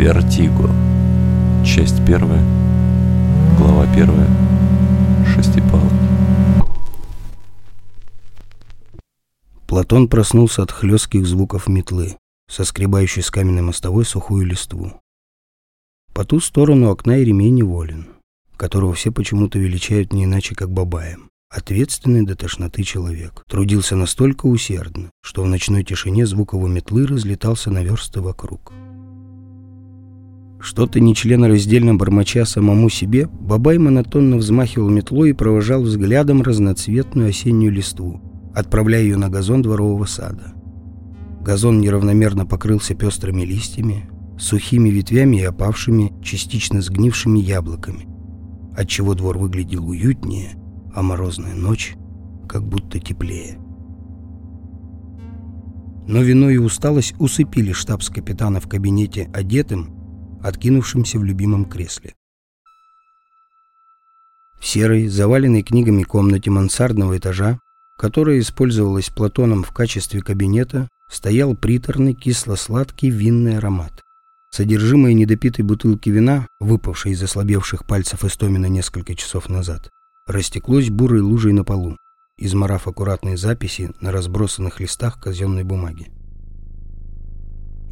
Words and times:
Вертиго. 0.00 0.70
Часть 1.62 2.02
первая. 2.06 2.42
Глава 3.58 3.86
первая. 3.94 4.26
Шестипалки. 5.26 5.94
Платон 9.66 10.08
проснулся 10.08 10.62
от 10.62 10.72
хлестких 10.72 11.26
звуков 11.26 11.68
метлы, 11.68 12.16
соскребающей 12.48 13.20
с 13.20 13.30
каменной 13.30 13.60
мостовой 13.60 14.06
сухую 14.06 14.46
листву. 14.46 14.94
По 16.14 16.24
ту 16.24 16.40
сторону 16.40 16.88
окна 16.88 17.16
Еремей 17.16 17.50
неволен, 17.50 18.08
которого 18.56 18.94
все 18.94 19.12
почему-то 19.12 19.58
величают 19.58 20.14
не 20.14 20.24
иначе, 20.24 20.54
как 20.54 20.70
Бабаем. 20.70 21.28
Ответственный 21.50 22.24
до 22.24 22.36
тошноты 22.36 22.84
человек. 22.84 23.44
Трудился 23.46 23.96
настолько 23.96 24.46
усердно, 24.46 25.10
что 25.20 25.42
в 25.42 25.46
ночной 25.46 25.84
тишине 25.84 26.24
звук 26.24 26.54
его 26.54 26.68
метлы 26.68 27.06
разлетался 27.06 27.70
на 27.70 27.82
версты 27.82 28.22
вокруг. 28.22 28.72
Что-то 30.60 31.00
нечленораздельно 31.00 31.94
бормоча 31.94 32.44
самому 32.44 32.90
себе, 32.90 33.26
Бабай 33.26 33.78
монотонно 33.78 34.36
взмахивал 34.36 34.90
метлой 34.90 35.30
и 35.30 35.34
провожал 35.34 35.82
взглядом 35.82 36.42
разноцветную 36.42 37.30
осеннюю 37.30 37.72
листву, 37.72 38.20
отправляя 38.54 39.02
ее 39.02 39.16
на 39.16 39.30
газон 39.30 39.62
дворового 39.62 40.04
сада. 40.04 40.52
Газон 41.40 41.80
неравномерно 41.80 42.44
покрылся 42.44 42.94
пестрыми 42.94 43.42
листьями, 43.42 44.10
сухими 44.38 44.90
ветвями 44.90 45.38
и 45.38 45.44
опавшими, 45.44 46.12
частично 46.22 46.82
сгнившими 46.82 47.38
яблоками, 47.38 48.06
отчего 48.76 49.14
двор 49.14 49.38
выглядел 49.38 49.88
уютнее 49.88 50.60
а 50.94 51.02
морозная 51.02 51.54
ночь 51.54 51.96
как 52.48 52.66
будто 52.66 52.98
теплее. 52.98 53.58
Но 56.06 56.22
вино 56.22 56.50
и 56.50 56.56
усталость 56.56 57.14
усыпили 57.18 57.72
штабс-капитана 57.72 58.60
в 58.60 58.68
кабинете 58.68 59.30
одетым, 59.32 59.94
откинувшимся 60.42 61.18
в 61.18 61.24
любимом 61.24 61.64
кресле. 61.64 62.14
В 64.60 64.66
серой, 64.66 65.08
заваленной 65.08 65.62
книгами 65.62 66.02
комнате 66.02 66.50
мансардного 66.50 67.16
этажа, 67.16 67.58
которая 67.98 68.38
использовалась 68.40 69.08
Платоном 69.08 69.62
в 69.62 69.72
качестве 69.72 70.20
кабинета, 70.20 70.88
стоял 71.10 71.54
приторный 71.56 72.14
кисло-сладкий 72.14 73.10
винный 73.10 73.58
аромат. 73.58 74.02
Содержимое 74.50 75.14
недопитой 75.14 75.64
бутылки 75.64 76.10
вина, 76.10 76.46
выпавшей 76.60 77.12
из 77.12 77.22
ослабевших 77.22 77.86
пальцев 77.86 78.24
Истомина 78.24 78.66
несколько 78.66 79.14
часов 79.14 79.48
назад, 79.48 79.88
растеклось 80.26 80.90
бурой 80.90 81.20
лужей 81.20 81.52
на 81.52 81.64
полу, 81.64 81.96
изморав 82.36 82.86
аккуратные 82.86 83.36
записи 83.36 83.92
на 84.00 84.12
разбросанных 84.12 84.80
листах 84.80 85.20
казенной 85.20 85.64
бумаги. 85.64 86.10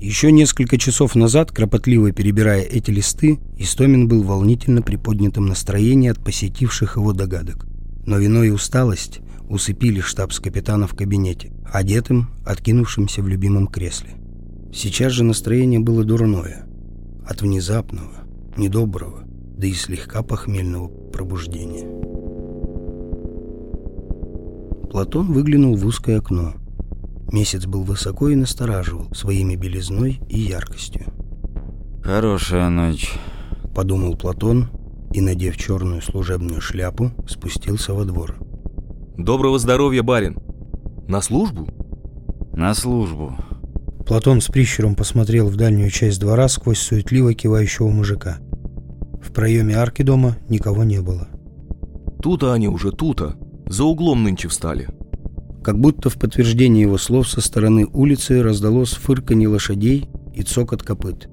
Еще 0.01 0.31
несколько 0.31 0.79
часов 0.79 1.17
назад, 1.17 1.51
кропотливо 1.51 2.13
перебирая 2.13 2.63
эти 2.63 2.93
листы, 2.93 3.41
Истомин 3.57 4.07
был 4.07 4.23
волнительно 4.23 4.81
приподнятым 4.81 5.47
настроением 5.47 6.13
от 6.13 6.21
посетивших 6.21 6.97
его 6.97 7.13
догадок. 7.13 7.67
Но 8.07 8.17
вино 8.19 8.45
и 8.45 8.51
усталость 8.51 9.21
усыпили 9.49 10.01
штабс-капитана 10.01 10.87
в 10.87 10.95
кабинете, 10.95 11.53
одетым, 11.73 12.31
откинувшимся 12.47 13.23
в 13.23 13.29
любимом 13.29 13.67
кресле. 13.67 14.11
Сейчас 14.73 15.13
же 15.13 15.25
настроение 15.25 15.81
было 15.81 16.05
дурное. 16.05 16.67
От 17.27 17.43
внезапного, 17.43 18.25
недоброго, 18.57 19.25
да 19.57 19.67
и 19.67 19.73
слегка 19.73 20.23
похмельного 20.23 20.87
пробуждения. 20.87 21.89
Платон 24.91 25.33
выглянул 25.33 25.77
в 25.77 25.85
узкое 25.85 26.19
окно. 26.19 26.55
Месяц 27.33 27.67
был 27.67 27.83
высоко 27.83 28.31
и 28.31 28.35
настораживал 28.35 29.13
своими 29.15 29.55
белизной 29.55 30.21
и 30.29 30.39
яркостью. 30.41 31.03
«Хорошая 32.03 32.71
ночь»,— 32.71 33.13
подумал 33.75 34.17
Платон 34.17 34.71
и, 35.13 35.21
надев 35.21 35.57
черную 35.57 36.01
служебную 36.01 36.61
шляпу, 36.61 37.13
спустился 37.29 37.93
во 37.93 38.05
двор. 38.05 38.37
«Доброго 39.17 39.59
здоровья, 39.59 40.03
барин! 40.03 40.39
На 41.07 41.21
службу?» 41.21 41.69
«На 42.53 42.75
службу». 42.75 43.37
Платон 44.07 44.41
с 44.41 44.47
прищуром 44.47 44.95
посмотрел 44.95 45.49
в 45.49 45.57
дальнюю 45.57 45.91
часть 45.91 46.21
двора 46.21 46.49
сквозь 46.49 46.79
суетливо 46.79 47.35
кивающего 47.35 47.89
мужика. 47.89 48.39
В 49.23 49.33
проеме 49.33 49.75
арки 49.77 50.03
дома 50.03 50.39
никого 50.49 50.83
не 50.85 51.01
было. 51.01 51.29
«Тут-то 52.23 52.53
они 52.53 52.69
уже, 52.69 52.91
тут-то!» 52.91 53.37
За 53.69 53.85
углом 53.85 54.25
нынче 54.25 54.49
встали. 54.49 54.89
Как 55.63 55.79
будто 55.79 56.09
в 56.09 56.19
подтверждение 56.19 56.83
его 56.83 56.99
слов 56.99 57.29
со 57.29 57.41
стороны 57.41 57.87
улицы 57.93 58.43
раздалось 58.43 58.93
фырканье 58.93 59.49
лошадей 59.49 60.09
и 60.35 60.43
цокот 60.43 60.83
копыт. 60.83 61.29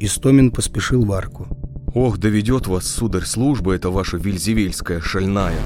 Истомин 0.00 0.50
поспешил 0.50 1.04
в 1.04 1.12
арку. 1.12 1.46
«Ох, 1.94 2.18
доведет 2.18 2.66
вас, 2.66 2.86
сударь, 2.86 3.24
служба 3.24 3.74
эта 3.74 3.90
ваша 3.90 4.16
вильзевельская, 4.16 5.00
шальная!» 5.00 5.58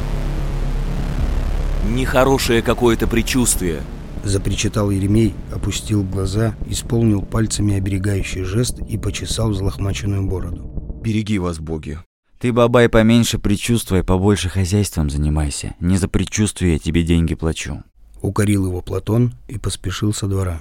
«Нехорошее 1.88 2.62
какое-то 2.62 3.06
предчувствие!» 3.06 3.80
Запричитал 4.24 4.90
Еремей, 4.90 5.34
опустил 5.54 6.02
глаза, 6.02 6.56
исполнил 6.66 7.22
пальцами 7.22 7.76
оберегающий 7.76 8.42
жест 8.42 8.80
и 8.80 8.98
почесал 8.98 9.50
взлохмаченную 9.50 10.26
бороду. 10.26 11.00
«Береги 11.00 11.38
вас, 11.38 11.60
боги! 11.60 11.98
Ты, 12.46 12.52
бабай, 12.52 12.88
поменьше 12.88 13.40
предчувствуй, 13.40 14.04
побольше 14.04 14.48
хозяйством 14.48 15.10
занимайся. 15.10 15.74
Не 15.80 15.96
за 15.96 16.06
предчувствие 16.06 16.74
я 16.74 16.78
тебе 16.78 17.02
деньги 17.02 17.34
плачу. 17.34 17.82
Укорил 18.22 18.66
его 18.66 18.82
Платон 18.82 19.34
и 19.48 19.58
поспешил 19.58 20.14
со 20.14 20.28
двора. 20.28 20.60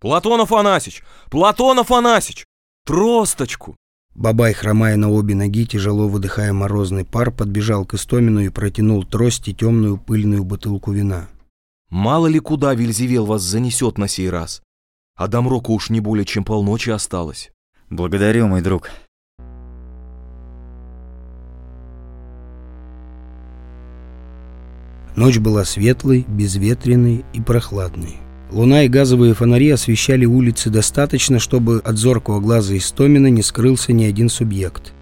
Платон 0.00 0.40
Афанасьич! 0.40 1.02
Платон 1.30 1.78
Афанасьич! 1.78 2.46
Тросточку! 2.86 3.76
Бабай, 4.14 4.54
хромая 4.54 4.96
на 4.96 5.10
обе 5.10 5.34
ноги, 5.34 5.66
тяжело 5.66 6.08
выдыхая 6.08 6.54
морозный 6.54 7.04
пар, 7.04 7.30
подбежал 7.30 7.84
к 7.84 7.92
Истомину 7.92 8.40
и 8.40 8.48
протянул 8.48 9.04
трости 9.04 9.52
темную 9.52 9.98
пыльную 9.98 10.42
бутылку 10.42 10.90
вина. 10.90 11.28
«Мало 11.90 12.28
ли 12.28 12.38
куда 12.38 12.72
Вильзевел 12.72 13.26
вас 13.26 13.42
занесет 13.42 13.98
на 13.98 14.08
сей 14.08 14.30
раз. 14.30 14.62
А 15.16 15.28
Дамроку 15.28 15.74
уж 15.74 15.90
не 15.90 16.00
более 16.00 16.24
чем 16.24 16.44
полночи 16.44 16.88
осталось». 16.88 17.50
«Благодарю, 17.90 18.46
мой 18.46 18.62
друг. 18.62 18.88
Ночь 25.16 25.38
была 25.38 25.64
светлой, 25.64 26.24
безветренной 26.28 27.24
и 27.32 27.40
прохладной. 27.40 28.16
Луна 28.50 28.84
и 28.84 28.88
газовые 28.88 29.34
фонари 29.34 29.70
освещали 29.70 30.24
улицы 30.24 30.70
достаточно, 30.70 31.38
чтобы 31.38 31.80
от 31.84 31.96
зоркого 31.96 32.40
глаза 32.40 32.76
Истомина 32.76 33.28
не 33.28 33.42
скрылся 33.42 33.92
ни 33.92 34.04
один 34.04 34.28
субъект. 34.28 34.92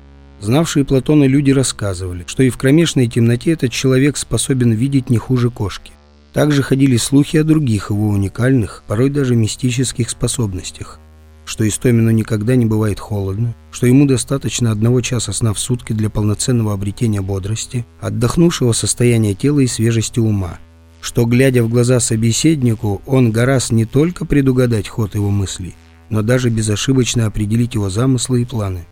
Знавшие 0.41 0.85
Платона 0.85 1.25
люди 1.25 1.51
рассказывали, 1.51 2.25
что 2.27 2.43
и 2.43 2.51
в 2.51 2.59
кромешной 2.59 3.09
темноте 3.09 3.53
этот 3.53 3.73
человек 3.73 4.17
способен 4.17 4.73
видеть 4.73 5.11
не 5.11 5.19
хуже 5.19 5.51
кошки. 5.51 5.93
Также 6.33 6.63
ходили 6.63 6.97
слухи 6.97 7.39
о 7.39 7.45
других 7.45 7.91
его 7.91 8.09
уникальных, 8.09 8.85
порой 8.87 9.11
даже 9.11 9.35
мистических 9.35 10.11
способностях– 10.11 11.01
что 11.49 11.67
Истомину 11.67 12.11
никогда 12.11 12.57
не 12.57 12.67
бывает 12.67 13.01
холодно, 13.01 13.55
что 13.71 13.87
ему 13.87 14.05
достаточно 14.05 14.71
одного 14.71 15.01
часа 15.01 15.33
сна 15.33 15.55
в 15.55 15.59
сутки 15.59 15.95
для 15.95 16.11
полноценного 16.11 16.75
обретения 16.75 17.23
бодрости, 17.23 17.87
отдохнувшего 18.03 18.73
состояния 18.73 19.33
тела 19.33 19.61
и 19.61 19.67
свежести 19.67 20.21
ума, 20.21 20.59
что, 21.01 21.25
глядя 21.25 21.63
в 21.65 21.71
глаза 21.71 22.01
собеседнику, 22.01 23.01
он 23.07 23.33
гораздо 23.33 23.77
не 23.77 23.87
только 23.87 24.27
предугадать 24.27 24.89
ход 24.89 25.15
его 25.15 25.31
мыслей, 25.31 25.75
но 26.11 26.21
даже 26.21 26.51
безошибочно 26.51 27.25
определить 27.25 27.73
его 27.73 27.89
замыслы 27.89 28.43
и 28.43 28.45
планы. 28.45 28.85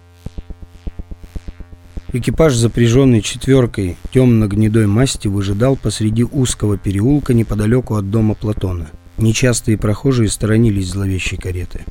Экипаж, 2.15 2.55
запряженный 2.55 3.21
четверкой 3.21 3.99
темно-гнедой 4.15 4.87
масти, 4.87 5.29
выжидал 5.29 5.77
посреди 5.77 6.25
узкого 6.25 6.79
переулка 6.79 7.35
неподалеку 7.35 7.97
от 7.97 8.11
дома 8.11 8.35
Платона. 8.35 8.89
Нечастые 9.19 9.77
прохожие 9.77 10.31
сторонились 10.31 10.89
зловещей 10.89 11.37
кареты 11.37 11.85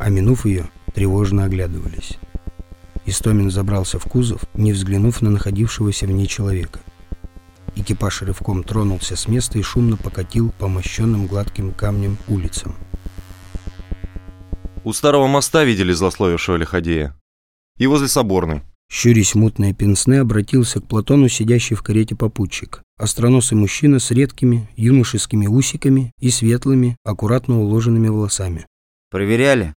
а 0.00 0.08
минув 0.08 0.46
ее, 0.46 0.70
тревожно 0.94 1.44
оглядывались. 1.44 2.18
Истомин 3.04 3.50
забрался 3.50 3.98
в 3.98 4.04
кузов, 4.04 4.42
не 4.54 4.72
взглянув 4.72 5.20
на 5.20 5.30
находившегося 5.30 6.06
в 6.06 6.10
ней 6.10 6.26
человека. 6.26 6.80
Экипаж 7.76 8.22
рывком 8.22 8.64
тронулся 8.64 9.14
с 9.14 9.28
места 9.28 9.58
и 9.58 9.62
шумно 9.62 9.96
покатил 9.96 10.52
по 10.58 10.68
мощенным 10.68 11.26
гладким 11.26 11.72
камнем 11.72 12.16
улицам. 12.28 12.74
У 14.84 14.92
старого 14.94 15.26
моста 15.26 15.64
видели 15.64 15.92
злословившего 15.92 16.56
лиходея. 16.56 17.14
И 17.78 17.86
возле 17.86 18.08
соборной. 18.08 18.62
Щурясь 18.90 19.34
мутные 19.34 19.74
пенсне, 19.74 20.20
обратился 20.20 20.80
к 20.80 20.86
Платону, 20.88 21.28
сидящий 21.28 21.76
в 21.76 21.82
карете 21.82 22.16
попутчик. 22.16 22.82
Остроносый 22.98 23.56
мужчина 23.56 23.98
с 23.98 24.10
редкими 24.10 24.68
юношескими 24.76 25.46
усиками 25.46 26.12
и 26.18 26.30
светлыми, 26.30 26.96
аккуратно 27.04 27.60
уложенными 27.60 28.08
волосами. 28.08 28.66
«Проверяли?» 29.10 29.74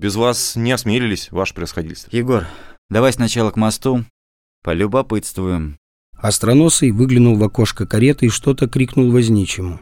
Без 0.00 0.16
вас 0.16 0.56
не 0.56 0.72
осмелились, 0.72 1.30
ваше 1.30 1.52
происходительство. 1.52 2.08
Егор, 2.16 2.46
давай 2.88 3.12
сначала 3.12 3.50
к 3.50 3.56
мосту. 3.56 4.06
Полюбопытствуем. 4.64 5.76
Остроносый 6.16 6.90
выглянул 6.90 7.36
в 7.36 7.44
окошко 7.44 7.86
кареты 7.86 8.24
и 8.24 8.30
что-то 8.30 8.66
крикнул 8.66 9.12
возничему. 9.12 9.78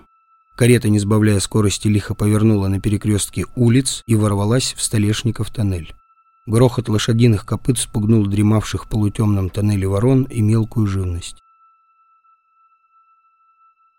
Карета, 0.57 0.89
не 0.89 0.99
сбавляя 0.99 1.39
скорости, 1.39 1.87
лихо 1.87 2.17
повернула 2.17 2.67
на 2.67 2.81
перекрестке 2.81 3.45
улиц 3.55 4.03
и 4.09 4.17
ворвалась 4.17 4.75
в 4.77 4.83
Столешников 4.83 5.53
тоннель. 5.53 5.95
Грохот 6.49 6.89
лошадиных 6.89 7.47
копыт 7.47 7.79
спугнул 7.79 8.27
дремавших 8.27 8.87
в 8.87 8.89
полутемном 8.89 9.51
тоннеле 9.51 9.87
ворон 9.87 10.25
и 10.25 10.41
мелкую 10.41 10.89
живность. 10.89 11.37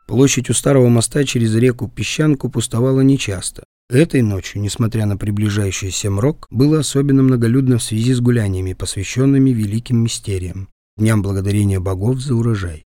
Площадь 0.05 0.49
у 0.49 0.53
старого 0.53 0.89
моста 0.89 1.23
через 1.23 1.55
реку 1.55 1.87
Песчанку 1.87 2.49
пустовала 2.49 2.99
нечасто. 2.99 3.63
Этой 3.91 4.21
ночью, 4.21 4.61
несмотря 4.61 5.07
на 5.07 5.17
приближающийся 5.17 6.11
мрок, 6.11 6.45
было 6.51 6.77
особенно 6.77 7.23
многолюдно 7.23 7.79
в 7.79 7.83
связи 7.83 8.13
с 8.13 8.21
гуляниями, 8.21 8.73
посвященными 8.73 9.49
великим 9.49 10.03
мистериям, 10.03 10.69
дням 10.95 11.23
благодарения 11.23 11.79
богов 11.79 12.19
за 12.19 12.35
урожай. 12.35 12.85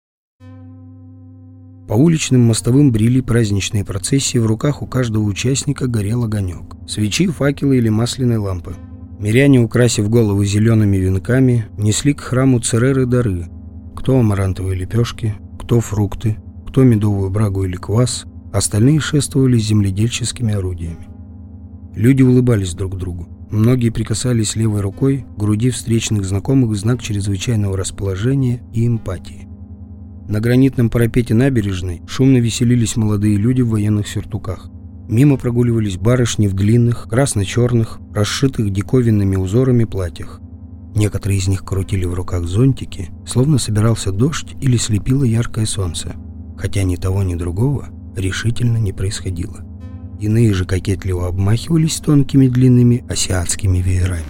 По 1.86 1.92
уличным 1.92 2.40
мостовым 2.40 2.90
брили 2.90 3.20
праздничные 3.20 3.84
процессии, 3.84 4.38
в 4.38 4.46
руках 4.46 4.82
у 4.82 4.88
каждого 4.88 5.22
участника 5.22 5.86
горел 5.86 6.24
огонек. 6.24 6.74
Свечи, 6.88 7.28
факелы 7.28 7.76
или 7.76 7.88
масляные 7.88 8.38
лампы. 8.38 8.74
Миряне, 9.20 9.60
украсив 9.60 10.10
головы 10.10 10.46
зелеными 10.46 10.96
венками, 10.96 11.66
несли 11.78 12.12
к 12.12 12.22
храму 12.22 12.58
Цереры 12.58 13.06
дары. 13.06 13.46
Кто 13.94 14.18
амарантовые 14.18 14.76
лепешки, 14.76 15.36
кто 15.60 15.78
фрукты, 15.78 16.38
кто 16.66 16.82
медовую 16.82 17.30
брагу 17.30 17.64
или 17.64 17.76
квас, 17.76 18.26
остальные 18.52 19.00
шествовали 19.00 19.58
земледельческими 19.58 20.54
орудиями. 20.54 21.08
Люди 21.94 22.22
улыбались 22.22 22.74
друг 22.74 22.96
другу. 22.96 23.28
Многие 23.50 23.90
прикасались 23.90 24.56
левой 24.56 24.82
рукой 24.82 25.24
к 25.34 25.38
груди 25.38 25.70
встречных 25.70 26.24
знакомых 26.24 26.70
в 26.70 26.76
знак 26.76 27.02
чрезвычайного 27.02 27.76
расположения 27.76 28.62
и 28.72 28.86
эмпатии. 28.86 29.48
На 30.28 30.40
гранитном 30.40 30.90
парапете 30.90 31.34
набережной 31.34 32.02
шумно 32.06 32.36
веселились 32.38 32.96
молодые 32.96 33.36
люди 33.36 33.62
в 33.62 33.70
военных 33.70 34.06
сюртуках. 34.06 34.70
Мимо 35.08 35.38
прогуливались 35.38 35.96
барышни 35.96 36.46
в 36.46 36.52
длинных, 36.52 37.08
красно-черных, 37.08 37.98
расшитых 38.14 38.70
диковинными 38.70 39.36
узорами 39.36 39.84
платьях. 39.84 40.40
Некоторые 40.94 41.38
из 41.38 41.48
них 41.48 41.64
крутили 41.64 42.04
в 42.04 42.12
руках 42.12 42.44
зонтики, 42.44 43.08
словно 43.26 43.58
собирался 43.58 44.12
дождь 44.12 44.54
или 44.60 44.76
слепило 44.76 45.24
яркое 45.24 45.64
солнце 45.64 46.14
хотя 46.58 46.82
ни 46.82 46.96
того, 46.96 47.22
ни 47.22 47.34
другого 47.34 47.88
решительно 48.18 48.76
не 48.78 48.92
происходило. 48.92 49.64
Иные 50.20 50.52
же 50.52 50.64
кокетливо 50.64 51.28
обмахивались 51.28 51.98
тонкими 51.98 52.48
длинными 52.48 53.04
азиатскими 53.08 53.78
веерами. 53.78 54.24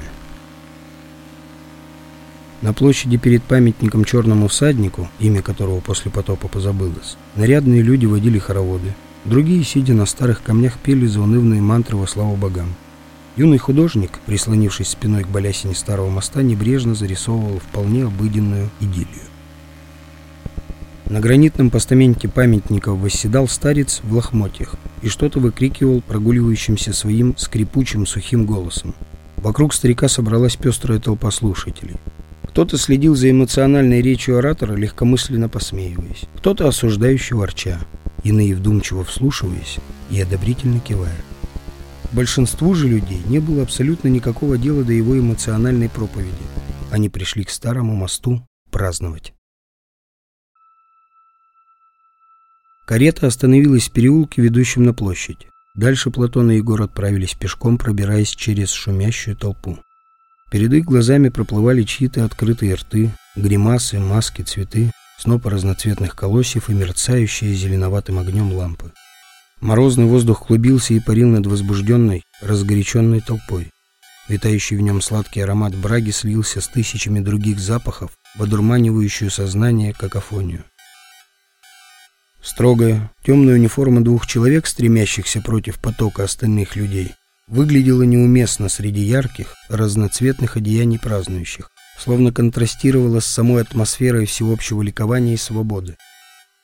На 2.61 2.73
площади 2.73 3.17
перед 3.17 3.43
памятником 3.45 4.05
черному 4.05 4.49
всаднику, 4.49 5.09
имя 5.21 5.43
которого 5.43 5.81
после 5.81 6.11
потопа 6.11 6.49
позабылось, 6.49 7.17
нарядные 7.37 7.83
люди 7.83 8.05
водили 8.05 8.39
хороводы. 8.39 8.95
Другие, 9.25 9.63
сидя 9.63 9.95
на 9.95 10.07
старых 10.07 10.43
камнях, 10.43 10.79
пели 10.79 11.07
заунывные 11.07 11.61
мантры 11.61 11.97
во 11.97 12.07
славу 12.07 12.37
богам. 12.37 12.75
Юный 13.37 13.59
художник, 13.59 14.19
прислонившись 14.27 14.89
спиной 14.89 15.23
к 15.23 15.29
балясине 15.29 15.75
старого 15.77 16.11
моста, 16.11 16.43
небрежно 16.43 16.97
зарисовывал 16.97 17.61
вполне 17.61 18.05
обыденную 18.05 18.71
идиллию. 18.81 19.29
На 21.09 21.21
гранитном 21.21 21.71
постаменте 21.71 22.29
памятников 22.29 22.99
восседал 22.99 23.49
старец 23.49 24.01
в 24.03 24.13
лохмотьях 24.13 24.75
и 25.01 25.09
что-то 25.09 25.41
выкрикивал 25.41 26.03
прогуливающимся 26.03 26.93
своим 26.93 27.35
скрипучим 27.39 28.07
сухим 28.07 28.45
голосом. 28.45 28.95
Вокруг 29.37 29.73
старика 29.73 30.09
собралась 30.09 30.57
пестрая 30.57 30.99
толпа 30.99 31.31
слушателей. 31.31 31.97
Кто-то 32.43 32.77
следил 32.77 33.15
за 33.15 33.31
эмоциональной 33.31 34.03
речью 34.03 34.37
оратора, 34.37 34.75
легкомысленно 34.75 35.49
посмеиваясь. 35.49 36.25
Кто-то 36.37 36.69
осуждающий 36.69 37.37
ворча, 37.37 37.79
иные 38.23 38.55
вдумчиво 38.55 39.03
вслушиваясь 39.03 39.79
и 40.11 40.21
одобрительно 40.21 40.81
кивая. 40.81 41.17
Большинству 42.13 42.75
же 42.75 42.87
людей 42.87 43.23
не 43.29 43.39
было 43.39 43.63
абсолютно 43.63 44.09
никакого 44.09 44.59
дела 44.59 44.85
до 44.85 44.93
его 44.93 45.19
эмоциональной 45.19 45.89
проповеди. 45.89 46.33
Они 46.91 47.09
пришли 47.09 47.45
к 47.45 47.51
старому 47.51 47.95
мосту 47.95 48.47
праздновать. 48.71 49.33
Карета 52.89 53.27
остановилась 53.27 53.91
в 53.91 53.93
переулке, 53.93 54.41
ведущем 54.41 54.85
на 54.85 54.95
площадь. 54.95 55.47
Дальше 55.75 56.11
Платон 56.11 56.51
и 56.51 56.57
Егор 56.57 56.81
отправились 56.81 57.35
пешком, 57.35 57.77
пробираясь 57.77 58.31
через 58.31 58.71
шумящую 58.71 59.37
толпу. 59.37 59.79
Перед 60.51 60.73
их 60.73 60.87
глазами 60.87 61.29
проплывали 61.29 61.83
чьи-то 61.83 62.25
открытые 62.25 62.77
рты, 62.77 63.11
гримасы, 63.37 63.99
маски, 63.99 64.41
цветы, 64.41 64.91
снопы 65.19 65.51
разноцветных 65.51 66.17
колосьев 66.17 66.71
и 66.71 66.73
мерцающие 66.73 67.53
зеленоватым 67.53 68.21
огнем 68.21 68.55
лампы. 68.55 68.91
Морозный 69.61 70.07
воздух 70.07 70.47
клубился 70.47 70.95
и 70.95 71.01
парил 71.01 71.29
над 71.29 71.45
возбужденной, 71.45 72.23
разгоряченной 72.41 73.21
толпой. 73.21 73.69
Витающий 74.31 74.79
в 74.79 74.81
нем 74.81 75.03
сладкий 75.03 75.41
аромат 75.41 75.75
браги 75.75 76.11
слился 76.11 76.63
с 76.63 76.69
тысячами 76.69 77.21
других 77.21 77.61
запахов 77.61 78.13
в 78.35 78.43
одурманивающую 78.43 79.31
сознание 79.31 79.93
какофонию. 79.93 80.65
Строгая, 82.43 83.11
темная 83.25 83.55
униформа 83.55 84.03
двух 84.03 84.27
человек, 84.27 84.67
стремящихся 84.67 85.41
против 85.41 85.79
потока 85.81 86.25
остальных 86.25 86.77
людей, 86.77 87.15
выглядела 87.49 88.03
неуместно 88.03 88.69
среди 88.69 89.01
ярких, 89.01 89.55
разноцветных 89.69 90.57
одеяний 90.57 90.99
празднующих, 90.99 91.71
словно 91.99 92.33
контрастировала 92.33 93.21
с 93.21 93.27
самой 93.27 93.63
атмосферой 93.63 94.27
всеобщего 94.27 94.83
ликования 94.83 95.35
и 95.35 95.39
свободы. 95.39 95.97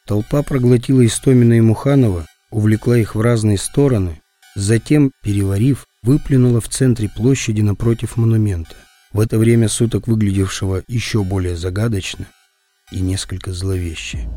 Толпа 0.07 0.43
проглотила 0.43 1.05
Истомина 1.05 1.55
и 1.55 1.61
Муханова, 1.61 2.27
увлекла 2.51 2.97
их 2.97 3.15
в 3.15 3.21
разные 3.21 3.59
стороны, 3.59 4.21
затем, 4.55 5.11
переварив, 5.23 5.87
выплюнула 6.03 6.61
в 6.61 6.69
центре 6.69 7.09
площади 7.09 7.63
напротив 7.63 8.17
монумента, 8.17 8.77
в 9.13 9.21
это 9.21 9.39
время 9.39 9.69
суток 9.69 10.07
выглядевшего 10.07 10.83
еще 10.87 11.25
более 11.25 11.57
загадочно 11.57 12.27
и 12.93 13.01
несколько 13.01 13.53
зловеще. 13.53 14.29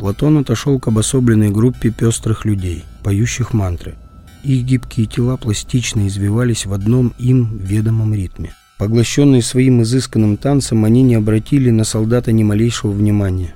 Платон 0.00 0.38
отошел 0.38 0.80
к 0.80 0.88
обособленной 0.88 1.50
группе 1.50 1.90
пестрых 1.90 2.46
людей, 2.46 2.86
поющих 3.04 3.52
мантры. 3.52 3.96
Их 4.42 4.64
гибкие 4.64 5.06
тела 5.06 5.36
пластично 5.36 6.08
извивались 6.08 6.64
в 6.64 6.72
одном 6.72 7.12
им 7.18 7.58
ведомом 7.58 8.14
ритме. 8.14 8.54
Поглощенные 8.78 9.42
своим 9.42 9.82
изысканным 9.82 10.38
танцем, 10.38 10.86
они 10.86 11.02
не 11.02 11.16
обратили 11.16 11.68
на 11.68 11.84
солдата 11.84 12.32
ни 12.32 12.42
малейшего 12.42 12.92
внимания. 12.92 13.54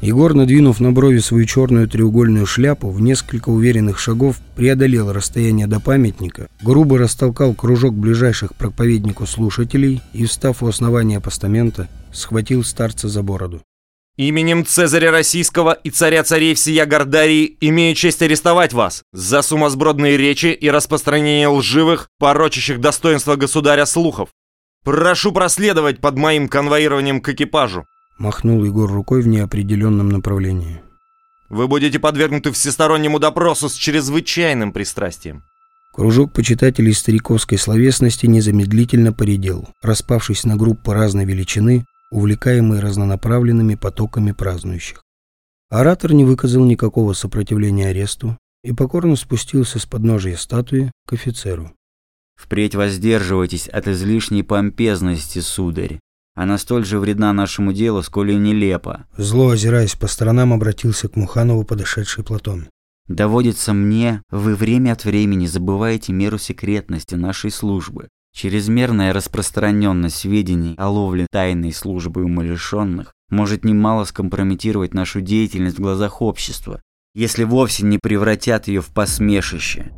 Егор, 0.00 0.32
надвинув 0.32 0.78
на 0.78 0.92
брови 0.92 1.18
свою 1.18 1.44
черную 1.44 1.88
треугольную 1.88 2.46
шляпу, 2.46 2.90
в 2.90 3.00
несколько 3.00 3.48
уверенных 3.48 3.98
шагов 3.98 4.38
преодолел 4.54 5.12
расстояние 5.12 5.66
до 5.66 5.80
памятника, 5.80 6.46
грубо 6.62 6.98
растолкал 6.98 7.52
кружок 7.54 7.94
ближайших 7.94 8.54
проповеднику 8.54 9.26
слушателей 9.26 10.02
и, 10.12 10.24
встав 10.24 10.62
у 10.62 10.68
основания 10.68 11.18
постамента, 11.18 11.88
схватил 12.12 12.62
старца 12.62 13.08
за 13.08 13.24
бороду. 13.24 13.60
Именем 14.16 14.66
Цезаря 14.66 15.10
Российского 15.10 15.72
и 15.72 15.88
царя-царей 15.88 16.54
всея 16.54 16.84
Гордарии 16.84 17.56
имею 17.60 17.94
честь 17.94 18.20
арестовать 18.20 18.74
вас 18.74 19.02
за 19.12 19.40
сумасбродные 19.40 20.18
речи 20.18 20.46
и 20.46 20.68
распространение 20.68 21.48
лживых, 21.48 22.08
порочащих 22.18 22.78
достоинства 22.78 23.36
государя 23.36 23.86
слухов. 23.86 24.28
Прошу 24.84 25.32
проследовать 25.32 26.00
под 26.00 26.18
моим 26.18 26.48
конвоированием 26.48 27.22
к 27.22 27.30
экипажу. 27.30 27.86
Махнул 28.18 28.62
Егор 28.64 28.90
рукой 28.90 29.22
в 29.22 29.28
неопределенном 29.28 30.10
направлении. 30.10 30.82
Вы 31.48 31.66
будете 31.66 31.98
подвергнуты 31.98 32.52
всестороннему 32.52 33.18
допросу 33.18 33.70
с 33.70 33.74
чрезвычайным 33.74 34.72
пристрастием. 34.72 35.42
Кружок 35.94 36.32
почитателей 36.32 36.94
стариковской 36.94 37.58
словесности 37.58 38.26
незамедлительно 38.26 39.12
поредел, 39.12 39.68
распавшись 39.82 40.44
на 40.44 40.56
группы 40.56 40.94
разной 40.94 41.24
величины, 41.26 41.84
увлекаемый 42.12 42.80
разнонаправленными 42.80 43.74
потоками 43.74 44.32
празднующих. 44.32 45.02
Оратор 45.70 46.12
не 46.12 46.24
выказал 46.24 46.64
никакого 46.64 47.14
сопротивления 47.14 47.88
аресту 47.88 48.36
и 48.62 48.72
покорно 48.72 49.16
спустился 49.16 49.78
с 49.78 49.86
подножия 49.86 50.36
статуи 50.36 50.92
к 51.06 51.14
офицеру. 51.14 51.72
«Впредь 52.36 52.74
воздерживайтесь 52.74 53.68
от 53.68 53.88
излишней 53.88 54.42
помпезности, 54.42 55.38
сударь. 55.38 55.98
Она 56.34 56.58
столь 56.58 56.84
же 56.84 56.98
вредна 56.98 57.32
нашему 57.32 57.72
делу, 57.72 58.02
сколь 58.02 58.32
и 58.32 58.36
нелепа». 58.36 59.06
Зло, 59.16 59.50
озираясь 59.50 59.94
по 59.94 60.06
сторонам, 60.06 60.52
обратился 60.52 61.08
к 61.08 61.16
Муханову 61.16 61.64
подошедший 61.64 62.24
Платон. 62.24 62.68
«Доводится 63.08 63.72
мне, 63.72 64.22
вы 64.30 64.54
время 64.54 64.92
от 64.92 65.04
времени 65.04 65.46
забываете 65.46 66.12
меру 66.12 66.38
секретности 66.38 67.14
нашей 67.14 67.50
службы. 67.50 68.08
Чрезмерная 68.34 69.12
распространенность 69.12 70.16
сведений 70.16 70.74
о 70.78 70.88
ловле 70.88 71.26
тайной 71.30 71.72
службы 71.72 72.24
умалишенных 72.24 73.12
может 73.28 73.64
немало 73.64 74.04
скомпрометировать 74.04 74.94
нашу 74.94 75.20
деятельность 75.20 75.76
в 75.76 75.82
глазах 75.82 76.22
общества, 76.22 76.80
если 77.14 77.44
вовсе 77.44 77.84
не 77.84 77.98
превратят 77.98 78.68
ее 78.68 78.80
в 78.80 78.88
посмешище. 78.88 79.92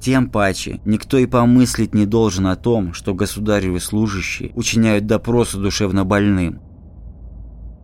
Тем 0.00 0.30
паче, 0.30 0.80
никто 0.84 1.18
и 1.18 1.26
помыслить 1.26 1.94
не 1.94 2.06
должен 2.06 2.46
о 2.46 2.56
том, 2.56 2.92
что 2.92 3.14
государевы 3.14 3.78
служащие 3.80 4.52
учиняют 4.54 5.06
допросы 5.06 5.58
душевно 5.58 6.04
больным. 6.04 6.60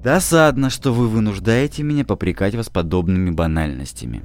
Досадно, 0.02 0.70
что 0.70 0.92
вы 0.92 1.08
вынуждаете 1.08 1.82
меня 1.82 2.04
попрекать 2.04 2.54
вас 2.54 2.68
подобными 2.68 3.30
банальностями. 3.30 4.22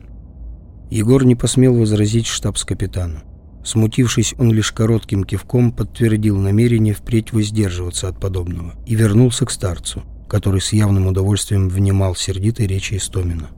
Егор 0.91 1.25
не 1.25 1.35
посмел 1.35 1.75
возразить 1.75 2.27
штабс-капитану. 2.27 3.32
Смутившись, 3.63 4.35
он 4.37 4.51
лишь 4.51 4.71
коротким 4.71 5.23
кивком 5.23 5.71
подтвердил 5.71 6.37
намерение 6.37 6.93
впредь 6.93 7.31
воздерживаться 7.31 8.09
от 8.09 8.19
подобного 8.19 8.75
и 8.85 8.95
вернулся 8.95 9.45
к 9.45 9.51
старцу, 9.51 10.03
который 10.27 10.59
с 10.59 10.73
явным 10.73 11.07
удовольствием 11.07 11.69
внимал 11.69 12.15
сердитой 12.15 12.67
речи 12.67 12.95
Истомина. 12.95 13.49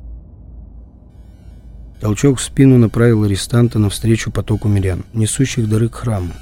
Толчок 2.00 2.38
в 2.38 2.43
спину 2.43 2.77
направил 2.77 3.24
арестанта 3.24 3.79
навстречу 3.79 4.31
потоку 4.31 4.67
мирян, 4.67 5.03
несущих 5.13 5.67
дары 5.67 5.89
к 5.89 5.95
храму. 5.95 6.33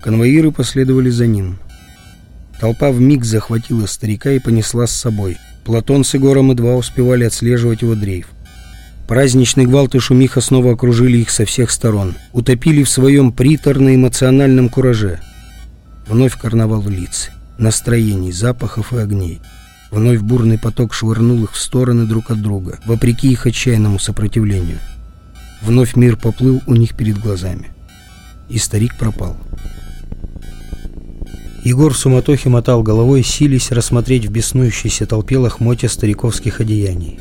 Конвоиры 0.00 0.50
последовали 0.50 1.10
за 1.10 1.26
ним. 1.26 1.58
Толпа 2.58 2.90
вмиг 2.90 3.24
захватила 3.24 3.86
старика 3.86 4.30
и 4.30 4.38
понесла 4.38 4.86
с 4.86 4.92
собой. 4.92 5.36
Платон 5.64 6.04
с 6.04 6.14
Егором 6.14 6.52
едва 6.52 6.76
успевали 6.76 7.24
отслеживать 7.24 7.82
его 7.82 7.94
дрейф. 7.94 8.28
Праздничный 9.06 9.66
гвалт 9.66 9.94
и 9.94 9.98
шумиха 9.98 10.40
снова 10.40 10.72
окружили 10.72 11.18
их 11.18 11.30
со 11.30 11.44
всех 11.44 11.70
сторон, 11.70 12.14
утопили 12.32 12.82
в 12.82 12.88
своем 12.88 13.32
приторно-эмоциональном 13.32 14.70
кураже. 14.70 15.20
Вновь 16.06 16.38
карнавал 16.38 16.80
в 16.80 16.90
настроений, 17.58 18.32
запахов 18.32 18.92
и 18.92 18.98
огней. 18.98 19.40
Вновь 19.90 20.20
бурный 20.20 20.58
поток 20.58 20.94
швырнул 20.94 21.44
их 21.44 21.52
в 21.52 21.58
стороны 21.58 22.06
друг 22.06 22.30
от 22.30 22.42
друга, 22.42 22.80
вопреки 22.86 23.30
их 23.30 23.46
отчаянному 23.46 23.98
сопротивлению. 23.98 24.78
Вновь 25.62 25.96
мир 25.96 26.16
поплыл 26.16 26.62
у 26.66 26.74
них 26.74 26.96
перед 26.96 27.18
глазами. 27.18 27.68
И 28.48 28.58
старик 28.58 28.96
пропал. 28.96 29.36
Егор 31.62 31.92
в 31.92 31.96
суматохе 31.96 32.48
мотал 32.48 32.82
головой, 32.82 33.22
сились 33.22 33.70
рассмотреть 33.70 34.26
в 34.26 34.30
беснующейся 34.30 35.06
толпе 35.06 35.38
лохмотья 35.38 35.88
стариковских 35.88 36.60
одеяний. 36.60 37.18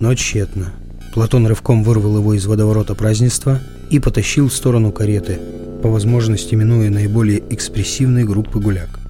Но 0.00 0.14
тщетно. 0.14 0.72
Платон 1.12 1.46
рывком 1.46 1.82
вырвал 1.82 2.18
его 2.18 2.34
из 2.34 2.46
водоворота 2.46 2.94
празднества 2.94 3.60
и 3.90 3.98
потащил 3.98 4.48
в 4.48 4.54
сторону 4.54 4.92
кареты, 4.92 5.38
по 5.82 5.88
возможности 5.88 6.54
минуя 6.54 6.90
наиболее 6.90 7.42
экспрессивные 7.50 8.24
группы 8.24 8.60
гуляк. 8.60 9.00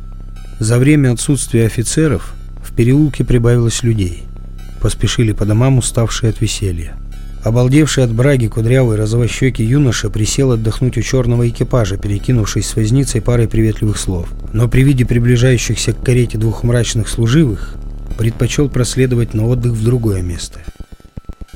За 0.61 0.78
время 0.78 1.12
отсутствия 1.12 1.67
офицеров 1.67 2.35
в 2.62 2.75
переулке 2.75 3.25
прибавилось 3.25 3.83
людей. 3.83 4.25
Поспешили 4.81 5.33
по 5.33 5.45
домам, 5.45 5.78
уставшие 5.78 6.31
от 6.31 6.40
веселья. 6.40 6.97
Обалдевший 7.45 8.05
от 8.05 8.12
браги 8.12 8.47
кудрявый 8.47 8.97
розовощекий 8.97 9.64
юноша 9.64 10.11
присел 10.11 10.52
отдохнуть 10.52 10.99
у 10.99 11.02
черного 11.02 11.49
экипажа, 11.49 11.97
перекинувшись 11.97 12.67
с 12.67 12.76
возницей 12.76 13.21
парой 13.21 13.49
приветливых 13.49 13.97
слов. 13.99 14.28
Но 14.52 14.69
при 14.69 14.83
виде 14.83 15.05
приближающихся 15.05 15.93
к 15.93 16.02
карете 16.02 16.38
двух 16.38 16.62
мрачных 16.64 17.09
служивых 17.09 17.76
предпочел 18.17 18.69
проследовать 18.69 19.35
на 19.35 19.47
отдых 19.47 19.73
в 19.73 19.85
другое 19.85 20.23
место– 20.23 20.61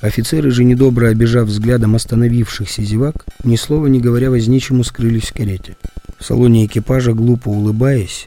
Офицеры 0.03 0.51
же, 0.51 0.65
недобро 0.65 1.07
обижав 1.07 1.47
взглядом 1.47 1.95
остановившихся 1.95 2.83
зевак, 2.83 3.25
ни 3.45 3.55
слова 3.55 3.87
не 3.87 4.01
говоря 4.01 4.31
возничему 4.31 4.83
скрылись 4.83 5.31
в 5.31 5.33
карете. 5.33 5.77
В 6.19 6.25
салоне 6.25 6.67
экипажа, 6.67 7.13
глупо 7.13 7.51
улыбаясь, 7.51 8.27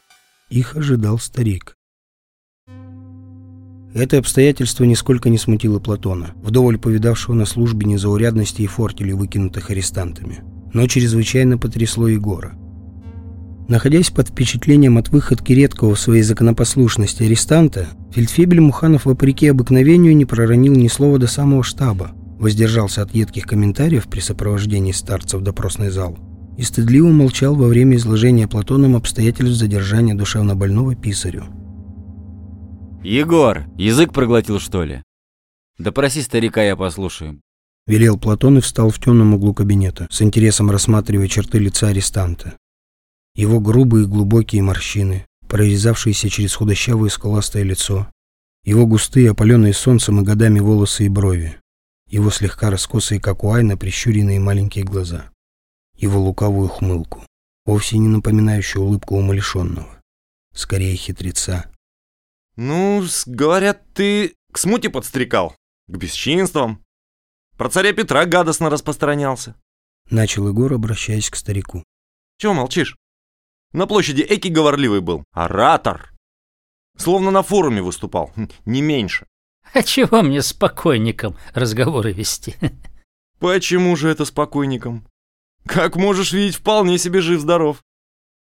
их 0.50 0.78
ожидал 0.78 1.20
старик. 1.20 1.76
Это 3.94 4.18
обстоятельство 4.18 4.86
нисколько 4.86 5.28
не 5.30 5.38
смутило 5.38 5.80
Платона, 5.80 6.34
вдоволь 6.42 6.80
повидавшего 6.80 7.36
на 7.36 7.46
службе 7.46 7.86
незаурядности 7.86 8.62
и 8.62 8.68
фортелей, 8.68 9.14
выкинутых 9.14 9.70
арестантами, 9.70 10.44
но 10.74 10.88
чрезвычайно 10.88 11.58
потрясло 11.58 12.08
Егора. 12.08 12.58
Находясь 13.68 14.12
под 14.12 14.30
впечатлением 14.30 15.00
от 15.00 15.10
выходки 15.10 15.52
редкого 15.52 15.96
в 15.96 16.00
своей 16.00 16.22
законопослушности 16.22 17.24
арестанта, 17.24 17.88
фельдфебель 18.12 18.62
Муханов 18.62 19.06
вопреки 19.06 19.48
обыкновению 19.48 20.16
не 20.16 20.26
проронил 20.26 20.74
ни 20.74 20.88
слова 20.88 21.18
до 21.18 21.26
самого 21.26 21.64
штаба, 21.64 22.12
воздержался 22.40 23.02
от 23.02 23.16
едких 23.16 23.46
комментариев 23.46 24.08
при 24.08 24.20
сопровождении 24.20 24.92
старца 24.92 25.40
в 25.40 25.42
допросный 25.42 25.90
зал 25.90 26.18
и 26.58 26.62
стыдливо 26.62 27.08
молчал 27.08 27.56
во 27.56 27.68
время 27.68 27.98
изложения 27.98 28.48
Платоном 28.48 28.96
обстоятельств 28.96 29.58
задержания 29.58 30.14
душевнобольного 30.14 30.96
писарю. 30.96 31.46
«Егор, 33.04 33.66
язык 33.78 34.14
проглотил, 34.14 34.60
что 34.60 34.84
ли? 34.84 35.02
Допроси 35.78 36.22
старика, 36.22 36.64
я 36.64 36.76
послушаю». 36.76 37.42
Велел 37.88 38.18
Платон 38.18 38.60
и 38.60 38.62
встал 38.62 38.90
в 38.90 39.00
темном 39.00 39.34
углу 39.34 39.54
кабинета, 39.54 40.08
с 40.10 40.22
интересом 40.22 40.72
рассматривая 40.72 41.28
черты 41.28 41.60
лица 41.60 41.90
арестанта. 41.90 42.58
Его 43.36 43.60
грубые 43.60 44.08
глубокие 44.08 44.62
морщины, 44.62 45.26
прорезавшиеся 45.50 46.30
через 46.30 46.56
худощавое 46.56 47.10
скуластое 47.10 47.64
лицо, 47.64 48.08
его 48.64 48.88
густые, 48.88 49.32
опаленные 49.32 49.74
солнцем 49.74 50.22
и 50.22 50.24
годами 50.24 50.60
волосы 50.60 51.06
и 51.06 51.10
брови, 51.10 51.60
его 52.08 52.32
слегка 52.32 52.70
раскосые, 52.70 53.20
как 53.20 53.44
у 53.44 53.52
Айна, 53.52 53.76
прищуренные 53.76 54.40
маленькие 54.40 54.86
глаза, 54.86 55.32
его 55.98 56.20
лукавую 56.22 56.70
хмылку, 56.70 57.26
вовсе 57.66 57.98
не 57.98 58.08
напоминающую 58.08 58.82
улыбку 58.82 59.18
умалишенного, 59.18 60.02
скорее 60.54 60.96
хитреца. 60.96 61.70
«Ну, 62.56 63.04
говорят, 63.26 63.82
ты 63.94 64.34
к 64.54 64.58
смуте 64.58 64.90
подстрекал, 64.90 65.54
к 65.88 65.98
бесчинствам. 65.98 66.86
Про 67.58 67.70
царя 67.70 67.92
Петра 67.92 68.26
гадостно 68.26 68.70
распространялся». 68.70 69.56
Начал 70.10 70.48
Егор, 70.48 70.72
обращаясь 70.72 71.30
к 71.30 71.36
старику. 71.36 71.84
«Чего 72.38 72.54
молчишь?» 72.54 72.96
На 73.76 73.88
площади 73.88 74.22
Эки 74.22 74.48
говорливый 74.48 75.02
был. 75.02 75.26
Оратор. 75.34 76.14
Словно 76.98 77.30
на 77.30 77.44
форуме 77.44 77.82
выступал. 77.82 78.32
Хм, 78.38 78.48
не 78.66 78.82
меньше. 78.82 79.28
А 79.74 79.84
чего 79.84 80.22
мне 80.22 80.42
с 80.42 80.54
покойником 80.54 81.36
разговоры 81.54 82.14
вести? 82.14 82.56
Почему 83.40 83.98
же 83.98 84.08
это 84.08 84.24
с 84.24 84.32
покойником? 84.32 85.06
Как 85.66 85.98
можешь 85.98 86.32
видеть, 86.32 86.56
вполне 86.56 86.98
себе 86.98 87.20
жив-здоров. 87.20 87.84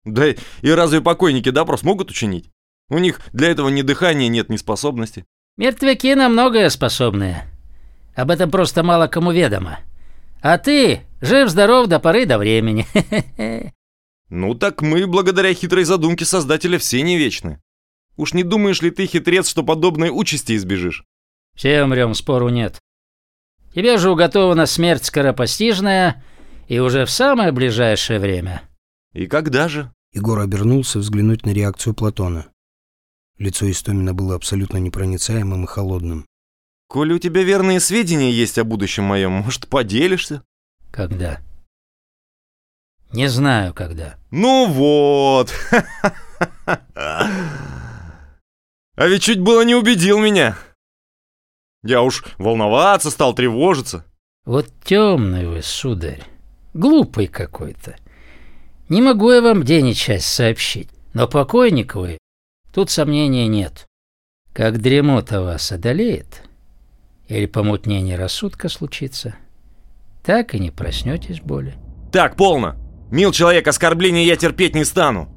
Да 0.05 0.27
и 0.27 0.37
разве 0.69 1.01
покойники 1.01 1.51
допрос 1.51 1.85
могут 1.85 2.11
учинить? 2.11 2.51
У 2.89 2.99
них 2.99 3.21
для 3.33 3.51
этого 3.51 3.69
ни 3.69 3.83
дыхания 3.83 4.27
нет, 4.27 4.49
ни 4.49 4.57
способности. 4.57 5.27
Мертвяки 5.57 6.13
на 6.15 6.29
многое 6.29 6.69
способны. 6.71 7.45
Об 8.17 8.33
этом 8.33 8.51
просто 8.51 8.83
мало 8.83 9.07
кому 9.07 9.31
ведомо. 9.31 9.79
А 10.43 10.59
ты 10.59 11.03
жив-здоров 11.21 11.87
до 11.87 12.01
поры 12.01 12.27
до 12.27 12.37
времени. 12.37 12.85
Ну 14.31 14.55
так 14.55 14.81
мы, 14.81 15.09
благодаря 15.09 15.53
хитрой 15.53 15.85
задумке 15.85 16.25
создателя, 16.25 16.79
все 16.79 17.03
не 17.03 17.19
вечны. 17.19 17.61
Уж 18.17 18.33
не 18.33 18.45
думаешь 18.45 18.81
ли 18.81 18.91
ты, 18.91 19.07
хитрец, 19.07 19.49
что 19.49 19.65
подобной 19.65 20.11
участи 20.11 20.57
избежишь? 20.57 21.05
Все 21.57 21.83
умрем, 21.83 22.15
спору 22.15 22.49
нет. 22.49 22.79
Тебе 23.75 23.99
же 23.99 24.11
уготована 24.11 24.67
смерть 24.67 25.05
скоропостижная 25.05 26.25
и 26.69 26.79
уже 26.79 27.05
в 27.05 27.11
самое 27.11 27.51
ближайшее 27.51 28.21
время. 28.21 28.63
И 29.13 29.27
когда 29.27 29.69
же? 29.69 29.93
Егор 30.13 30.39
обернулся 30.39 31.01
взглянуть 31.01 31.45
на 31.45 31.51
реакцию 31.51 31.95
Платона. 31.95 32.47
Лицо 33.39 33.69
Истомина 33.71 34.15
было 34.15 34.37
абсолютно 34.37 34.77
непроницаемым 34.77 35.65
и 35.65 35.67
холодным. 35.67 36.27
«Коли 36.89 37.13
у 37.13 37.19
тебя 37.19 37.43
верные 37.43 37.81
сведения 37.81 38.31
есть 38.31 38.59
о 38.59 38.65
будущем 38.65 39.05
моем, 39.05 39.33
может, 39.33 39.69
поделишься?» 39.69 40.43
«Когда?» 40.91 41.41
Не 43.13 43.29
знаю, 43.29 43.75
когда. 43.75 44.17
Ну 44.31 44.67
вот. 44.67 45.53
А 48.97 49.07
ведь 49.07 49.23
чуть 49.23 49.41
было 49.41 49.63
не 49.63 49.75
убедил 49.75 50.19
меня. 50.19 50.57
Я 51.83 52.03
уж 52.03 52.25
волноваться 52.39 53.11
стал, 53.11 53.35
тревожиться. 53.35 54.05
Вот 54.45 54.69
темный 54.85 55.47
вы, 55.47 55.63
сударь. 55.63 56.23
Глупый 56.75 57.27
какой-то. 57.27 57.97
Не 58.89 59.03
могу 59.03 59.33
я 59.33 59.41
вам 59.41 59.65
день 59.65 59.89
и 59.89 59.95
часть 59.95 60.27
сообщить. 60.27 60.89
Но 61.13 61.27
покойник 61.27 61.95
вы, 61.97 62.19
тут 62.73 62.91
сомнения 62.91 63.49
нет. 63.49 63.87
Как 64.53 64.81
дремота 64.81 65.43
вас 65.43 65.73
одолеет, 65.73 66.43
или 67.29 67.47
помутнение 67.47 68.17
рассудка 68.17 68.69
случится, 68.69 69.35
так 70.23 70.55
и 70.55 70.61
не 70.61 70.71
проснетесь 70.71 71.41
более. 71.41 71.75
Так, 72.13 72.37
полно. 72.37 72.77
Мил 73.11 73.33
человек, 73.33 73.67
оскорбления 73.67 74.25
я 74.25 74.37
терпеть 74.37 74.75
не 74.75 74.85
стану. 74.85 75.29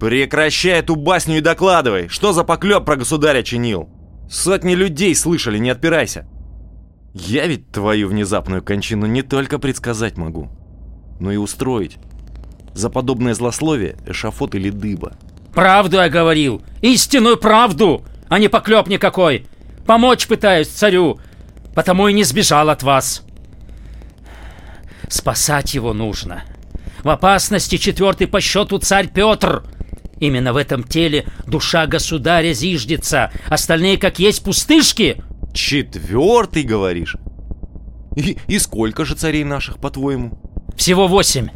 Прекращай 0.00 0.80
эту 0.80 0.96
басню 0.96 1.38
и 1.38 1.40
докладывай, 1.40 2.08
что 2.08 2.32
за 2.32 2.42
поклеп 2.42 2.84
про 2.84 2.96
государя 2.96 3.42
чинил. 3.42 3.88
Сотни 4.28 4.74
людей 4.74 5.14
слышали, 5.14 5.58
не 5.58 5.70
отпирайся. 5.70 6.26
Я 7.14 7.46
ведь 7.46 7.70
твою 7.70 8.08
внезапную 8.08 8.62
кончину 8.62 9.06
не 9.06 9.22
только 9.22 9.58
предсказать 9.58 10.16
могу, 10.16 10.48
но 11.20 11.30
и 11.30 11.36
устроить. 11.36 11.98
За 12.74 12.90
подобное 12.90 13.34
злословие 13.34 13.96
эшафот 14.06 14.54
или 14.54 14.70
дыба. 14.70 15.12
Правду 15.54 15.98
я 15.98 16.08
говорил, 16.08 16.62
истинную 16.80 17.36
правду, 17.36 18.02
а 18.28 18.38
не 18.38 18.48
поклеп 18.48 18.88
никакой. 18.88 19.46
Помочь 19.86 20.26
пытаюсь 20.26 20.68
царю, 20.68 21.20
потому 21.74 22.08
и 22.08 22.14
не 22.14 22.24
сбежал 22.24 22.70
от 22.70 22.82
вас. 22.82 23.22
Спасать 25.08 25.74
его 25.74 25.92
нужно. 25.92 26.44
В 27.02 27.08
опасности 27.08 27.78
четвертый 27.78 28.26
по 28.26 28.40
счету 28.40 28.78
царь 28.78 29.08
Петр. 29.08 29.64
Именно 30.20 30.52
в 30.52 30.56
этом 30.56 30.84
теле 30.84 31.26
душа 31.46 31.86
государя 31.86 32.52
зиждется. 32.52 33.32
Остальные, 33.48 33.98
как 33.98 34.20
есть, 34.20 34.44
пустышки. 34.44 35.22
Четвертый, 35.52 36.62
говоришь? 36.62 37.16
И, 38.14 38.36
и 38.46 38.58
сколько 38.58 39.04
же 39.04 39.16
царей 39.16 39.42
наших, 39.42 39.78
по-твоему? 39.78 40.38
Всего 40.76 41.08
восемь. 41.08 41.48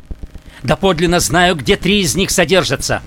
Доподлинно 0.62 1.20
знаю, 1.20 1.54
где 1.54 1.76
три 1.76 2.00
из 2.00 2.16
них 2.16 2.30
содержатся. 2.30 3.02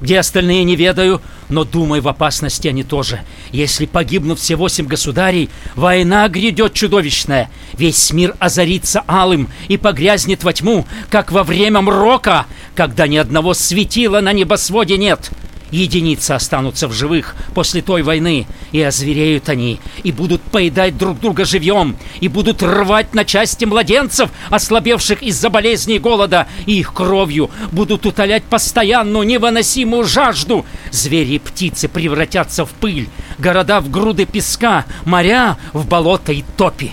Где 0.00 0.18
остальные 0.18 0.64
не 0.64 0.76
ведаю, 0.76 1.22
но 1.48 1.64
думаю, 1.64 2.02
в 2.02 2.08
опасности 2.08 2.68
они 2.68 2.82
тоже. 2.82 3.20
Если 3.52 3.86
погибнут 3.86 4.38
все 4.38 4.56
восемь 4.56 4.86
государей, 4.86 5.50
война 5.76 6.28
грядет 6.28 6.74
чудовищная. 6.74 7.50
Весь 7.78 8.12
мир 8.12 8.34
озарится 8.38 9.04
алым 9.06 9.48
и 9.68 9.76
погрязнет 9.76 10.44
во 10.44 10.52
тьму, 10.52 10.86
как 11.10 11.30
во 11.32 11.44
время 11.44 11.80
мрока, 11.80 12.46
когда 12.74 13.06
ни 13.06 13.16
одного 13.16 13.54
светила 13.54 14.20
на 14.20 14.32
небосводе 14.32 14.98
нет. 14.98 15.30
Единицы 15.74 16.30
останутся 16.30 16.86
в 16.86 16.92
живых 16.92 17.34
после 17.52 17.82
той 17.82 18.02
войны, 18.02 18.46
и 18.70 18.80
озвереют 18.80 19.48
они, 19.48 19.80
и 20.04 20.12
будут 20.12 20.40
поедать 20.40 20.96
друг 20.96 21.18
друга 21.18 21.44
живьем, 21.44 21.96
и 22.20 22.28
будут 22.28 22.62
рвать 22.62 23.12
на 23.12 23.24
части 23.24 23.64
младенцев, 23.64 24.30
ослабевших 24.50 25.20
из-за 25.24 25.50
болезней 25.50 25.96
и 25.96 25.98
голода, 25.98 26.46
и 26.66 26.78
их 26.78 26.94
кровью 26.94 27.50
будут 27.72 28.06
утолять 28.06 28.44
постоянную 28.44 29.26
невыносимую 29.26 30.04
жажду. 30.04 30.64
Звери 30.92 31.32
и 31.32 31.38
птицы 31.40 31.88
превратятся 31.88 32.64
в 32.64 32.70
пыль, 32.70 33.08
города 33.38 33.80
в 33.80 33.90
груды 33.90 34.26
песка, 34.26 34.84
моря 35.04 35.58
в 35.72 35.88
болото 35.88 36.30
и 36.30 36.44
топи. 36.56 36.92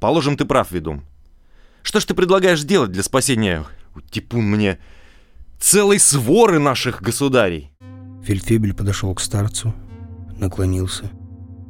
Положим, 0.00 0.38
ты 0.38 0.46
прав, 0.46 0.70
ведун. 0.70 1.02
Что 1.82 2.00
ж 2.00 2.06
ты 2.06 2.14
предлагаешь 2.14 2.62
делать 2.62 2.90
для 2.90 3.02
спасения, 3.02 3.66
типун 4.10 4.46
мне, 4.46 4.78
целой 5.62 6.00
своры 6.00 6.58
наших 6.58 7.00
государей. 7.00 7.70
Фельдфебель 8.24 8.74
подошел 8.74 9.14
к 9.14 9.20
старцу, 9.20 9.72
наклонился 10.36 11.10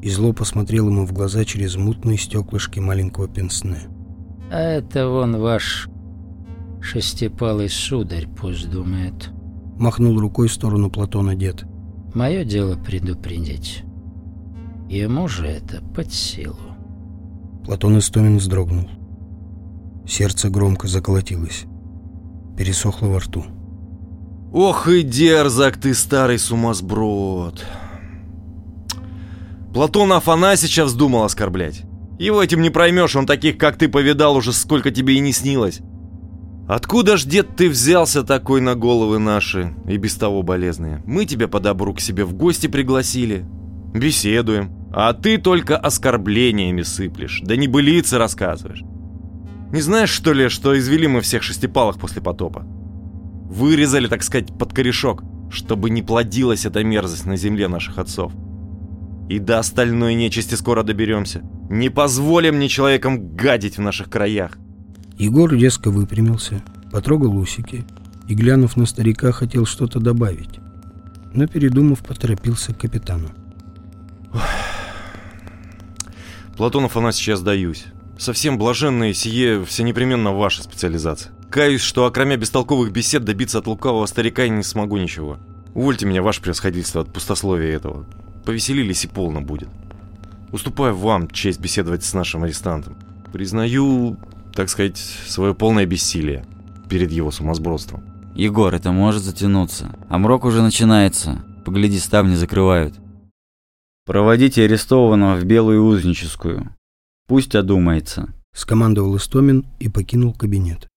и 0.01 0.09
зло 0.09 0.33
посмотрел 0.33 0.89
ему 0.89 1.07
в 1.07 1.13
глаза 1.13 1.45
через 1.45 1.77
мутные 1.77 2.19
стеклышки 2.19 2.81
маленького 2.81 3.29
пенсне. 3.29 3.79
А 4.51 4.59
это 4.59 5.09
вон 5.09 5.39
ваш 5.39 5.89
шестипалый 6.81 7.69
сударь, 7.69 8.27
пусть 8.27 8.69
думает. 8.69 9.31
Махнул 9.79 10.19
рукой 10.19 10.49
в 10.49 10.53
сторону 10.53 10.91
Платона 10.91 11.37
дед. 11.37 11.65
Мое 12.15 12.45
дело 12.45 12.77
предупредить. 12.77 13.85
Ему 14.89 15.29
же 15.29 15.47
это 15.47 15.81
под 15.95 16.13
силу. 16.13 16.57
Платон 17.65 17.99
Истомин 17.99 18.39
вздрогнул. 18.39 18.89
Сердце 20.07 20.51
громко 20.51 20.89
заколотилось. 20.89 21.65
Пересохло 22.57 23.07
во 23.07 23.21
рту. 23.21 23.45
Ох 24.53 24.87
и 24.87 25.03
дерзок 25.03 25.79
ты, 25.79 25.95
старый 25.95 26.39
сумасброд. 26.39 27.65
Платона 29.73 30.17
Афанасича 30.17 30.85
вздумал 30.85 31.25
оскорблять. 31.25 31.85
Его 32.19 32.43
этим 32.43 32.61
не 32.61 32.69
проймешь, 32.69 33.17
он 33.17 33.27
таких, 33.27 33.57
как 33.57 33.79
ты, 33.79 33.89
повидал 33.89 34.37
уже 34.37 34.53
сколько 34.53 34.91
тебе 34.91 35.15
и 35.15 35.21
не 35.21 35.33
снилось. 35.33 35.81
Откуда 36.69 37.17
ж, 37.17 37.25
дед, 37.25 37.57
ты 37.57 37.71
взялся 37.71 38.23
такой 38.23 38.61
на 38.61 38.75
головы 38.75 39.19
наши, 39.19 39.75
и 39.89 39.97
без 39.97 40.17
того 40.17 40.43
болезные? 40.43 41.03
Мы 41.07 41.25
тебя 41.25 41.49
по 41.49 41.59
добру 41.59 41.95
к 41.95 42.01
себе 42.01 42.27
в 42.27 42.35
гости 42.35 42.67
пригласили. 42.67 43.47
Беседуем. 43.95 44.71
А 44.95 45.15
ты 45.15 45.39
только 45.39 45.79
оскорблениями 45.79 46.83
сыплешь, 46.83 47.41
да 47.43 47.57
небылицы 47.57 48.19
рассказываешь. 48.19 48.83
Не 49.73 49.81
знаешь, 49.81 50.11
что 50.11 50.35
ли, 50.35 50.51
что 50.51 50.79
извели 50.79 51.07
мы 51.07 51.23
всех 51.23 51.43
шестипалых 51.43 51.99
после 51.99 52.21
потопа? 52.21 52.67
Вырезали, 53.53 54.07
так 54.07 54.23
сказать, 54.23 54.49
под 54.59 54.73
корешок, 54.73 55.23
чтобы 55.51 55.91
не 55.91 56.01
плодилась 56.01 56.65
эта 56.65 56.83
мерзость 56.83 57.27
на 57.27 57.37
земле 57.37 57.69
наших 57.69 57.99
отцов. 57.99 58.33
И 59.29 59.39
до 59.39 59.59
остальной 59.59 60.15
нечисти 60.15 60.55
скоро 60.55 60.83
доберемся. 60.83 61.43
Не 61.69 61.91
позволим 61.91 62.59
ни 62.59 62.69
человекам 62.69 63.37
гадить 63.37 63.77
в 63.77 63.83
наших 63.83 64.09
краях. 64.09 64.57
Егор 65.19 65.53
резко 65.53 65.91
выпрямился, 65.91 66.63
потрогал 66.91 67.37
усики 67.37 67.85
и, 68.27 68.35
глянув 68.35 68.79
на 68.79 68.87
старика, 68.87 69.31
хотел 69.33 69.67
что-то 69.67 70.01
добавить. 70.01 70.59
Но, 71.35 71.47
передумав, 71.47 71.99
поторопился 71.99 72.73
к 72.73 72.81
капитану. 72.81 73.29
Платон 76.57 76.87
Афанасьевич, 76.87 77.29
я 77.29 77.37
сдаюсь. 77.37 77.85
Совсем 78.19 78.57
блаженные 78.57 79.13
сие 79.13 79.63
все 79.67 79.83
непременно 79.83 80.33
ваша 80.33 80.63
специализация. 80.63 81.33
Каюсь, 81.53 81.83
что 81.83 82.07
окромя 82.07 82.39
бестолковых 82.39 82.93
бесед 82.93 83.25
добиться 83.25 83.59
от 83.59 83.67
лукавого 83.67 84.07
старика 84.07 84.49
не 84.49 84.63
смогу 84.63 84.97
ничего. 84.97 85.37
Увольте 85.75 86.07
меня, 86.07 86.23
ваше 86.23 86.41
превосходительство, 86.41 87.03
от 87.03 87.13
пустословия 87.13 87.77
этого. 87.77 88.07
Повеселились 88.47 89.05
и 89.05 89.09
полно 89.09 89.43
будет. 89.43 89.69
Уступаю 90.51 90.97
вам 90.97 91.29
честь 91.29 91.61
беседовать 91.61 92.05
с 92.05 92.15
нашим 92.15 92.45
арестантом. 92.45 92.97
Признаю, 93.35 94.17
так 94.55 94.71
сказать, 94.71 94.97
свое 94.97 95.55
полное 95.55 95.85
бессилие 95.85 96.47
перед 96.89 97.13
его 97.13 97.31
сумасбродством. 97.31 98.03
Егор, 98.35 98.75
это 98.75 98.91
может 98.91 99.23
затянуться. 99.23 99.95
А 100.09 100.17
мрок 100.17 100.47
уже 100.47 100.63
начинается. 100.63 101.45
Погляди, 101.67 101.99
ставни 101.99 102.35
закрывают. 102.35 102.95
Проводите 104.07 104.65
арестованного 104.65 105.37
в 105.37 105.45
белую 105.45 105.85
узническую. 105.85 106.75
Пусть 107.29 107.55
одумается. 107.55 108.33
Скомандовал 108.55 109.19
Истомин 109.19 109.67
и 109.81 109.91
покинул 109.91 110.33
кабинет. 110.33 110.89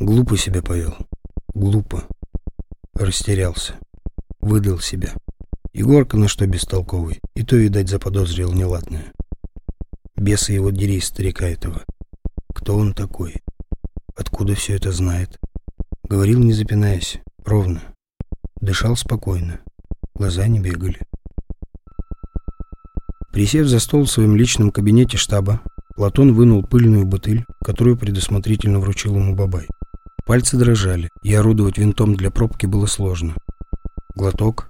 Глупо 0.00 0.38
себя 0.38 0.62
повел. 0.62 0.96
Глупо. 1.52 2.04
Растерялся. 2.94 3.74
Выдал 4.40 4.78
себя. 4.78 5.12
Егорка 5.74 6.16
на 6.16 6.26
что 6.26 6.46
бестолковый. 6.46 7.20
И 7.34 7.44
то, 7.44 7.56
видать, 7.56 7.90
заподозрил 7.90 8.50
неладное. 8.50 9.12
Беса 10.16 10.54
его 10.54 10.70
дери, 10.70 11.00
старика 11.00 11.46
этого. 11.46 11.84
Кто 12.54 12.78
он 12.78 12.94
такой? 12.94 13.42
Откуда 14.16 14.54
все 14.54 14.76
это 14.76 14.90
знает? 14.90 15.38
Говорил, 16.04 16.40
не 16.40 16.54
запинаясь, 16.54 17.18
ровно. 17.44 17.82
Дышал 18.58 18.96
спокойно. 18.96 19.60
Глаза 20.14 20.46
не 20.46 20.60
бегали. 20.60 21.00
Присев 23.34 23.66
за 23.66 23.78
стол 23.80 24.04
в 24.04 24.10
своем 24.10 24.34
личном 24.34 24.70
кабинете 24.70 25.18
штаба, 25.18 25.60
Платон 25.94 26.32
вынул 26.32 26.64
пыльную 26.64 27.04
бутыль, 27.04 27.44
которую 27.62 27.98
предусмотрительно 27.98 28.80
вручил 28.80 29.14
ему 29.16 29.36
Бабай. 29.36 29.68
Пальцы 30.30 30.56
дрожали, 30.56 31.10
и 31.22 31.34
орудовать 31.34 31.76
винтом 31.76 32.14
для 32.14 32.30
пробки 32.30 32.64
было 32.64 32.86
сложно. 32.86 33.34
Глоток, 34.14 34.68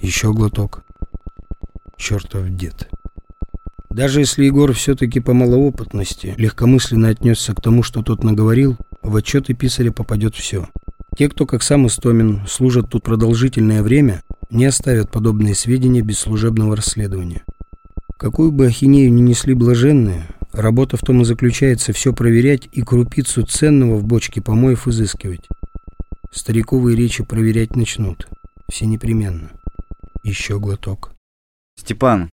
еще 0.00 0.32
глоток. 0.32 0.82
Чертов 1.96 2.48
дед. 2.48 2.90
Даже 3.88 4.18
если 4.18 4.46
Егор 4.46 4.72
все-таки 4.72 5.20
по 5.20 5.32
малоопытности 5.32 6.34
легкомысленно 6.36 7.06
отнесся 7.06 7.54
к 7.54 7.60
тому, 7.60 7.84
что 7.84 8.02
тот 8.02 8.24
наговорил, 8.24 8.78
в 9.00 9.14
отчеты 9.14 9.54
писаря 9.54 9.92
попадет 9.92 10.34
все. 10.34 10.68
Те, 11.16 11.28
кто, 11.28 11.46
как 11.46 11.62
сам 11.62 11.86
Истомин, 11.86 12.42
служат 12.48 12.90
тут 12.90 13.04
продолжительное 13.04 13.84
время, 13.84 14.24
не 14.50 14.64
оставят 14.64 15.08
подобные 15.08 15.54
сведения 15.54 16.00
без 16.00 16.18
служебного 16.18 16.74
расследования. 16.74 17.44
Какую 18.16 18.50
бы 18.50 18.66
ахинею 18.66 19.12
ни 19.12 19.20
несли 19.20 19.54
блаженные, 19.54 20.26
Работа 20.52 20.96
в 20.96 21.00
том 21.00 21.22
и 21.22 21.24
заключается 21.24 21.92
все 21.92 22.12
проверять 22.12 22.68
и 22.72 22.82
крупицу 22.82 23.46
ценного 23.46 23.96
в 23.96 24.04
бочке 24.04 24.42
помоев 24.42 24.88
изыскивать. 24.88 25.46
Стариковые 26.32 26.96
речи 26.96 27.22
проверять 27.24 27.76
начнут. 27.76 28.28
Все 28.68 28.86
непременно. 28.86 29.52
Еще 30.24 30.58
глоток. 30.58 31.12
Степан, 31.76 32.30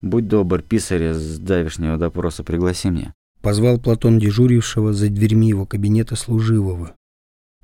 будь 0.00 0.28
добр, 0.28 0.62
писаря 0.62 1.12
с 1.12 1.38
давешнего 1.38 1.96
допроса 1.96 2.44
пригласи 2.44 2.90
мне. 2.90 3.14
Позвал 3.42 3.78
Платон 3.78 4.18
дежурившего 4.18 4.92
за 4.92 5.08
дверьми 5.08 5.48
его 5.48 5.66
кабинета 5.66 6.16
служивого. 6.16 6.94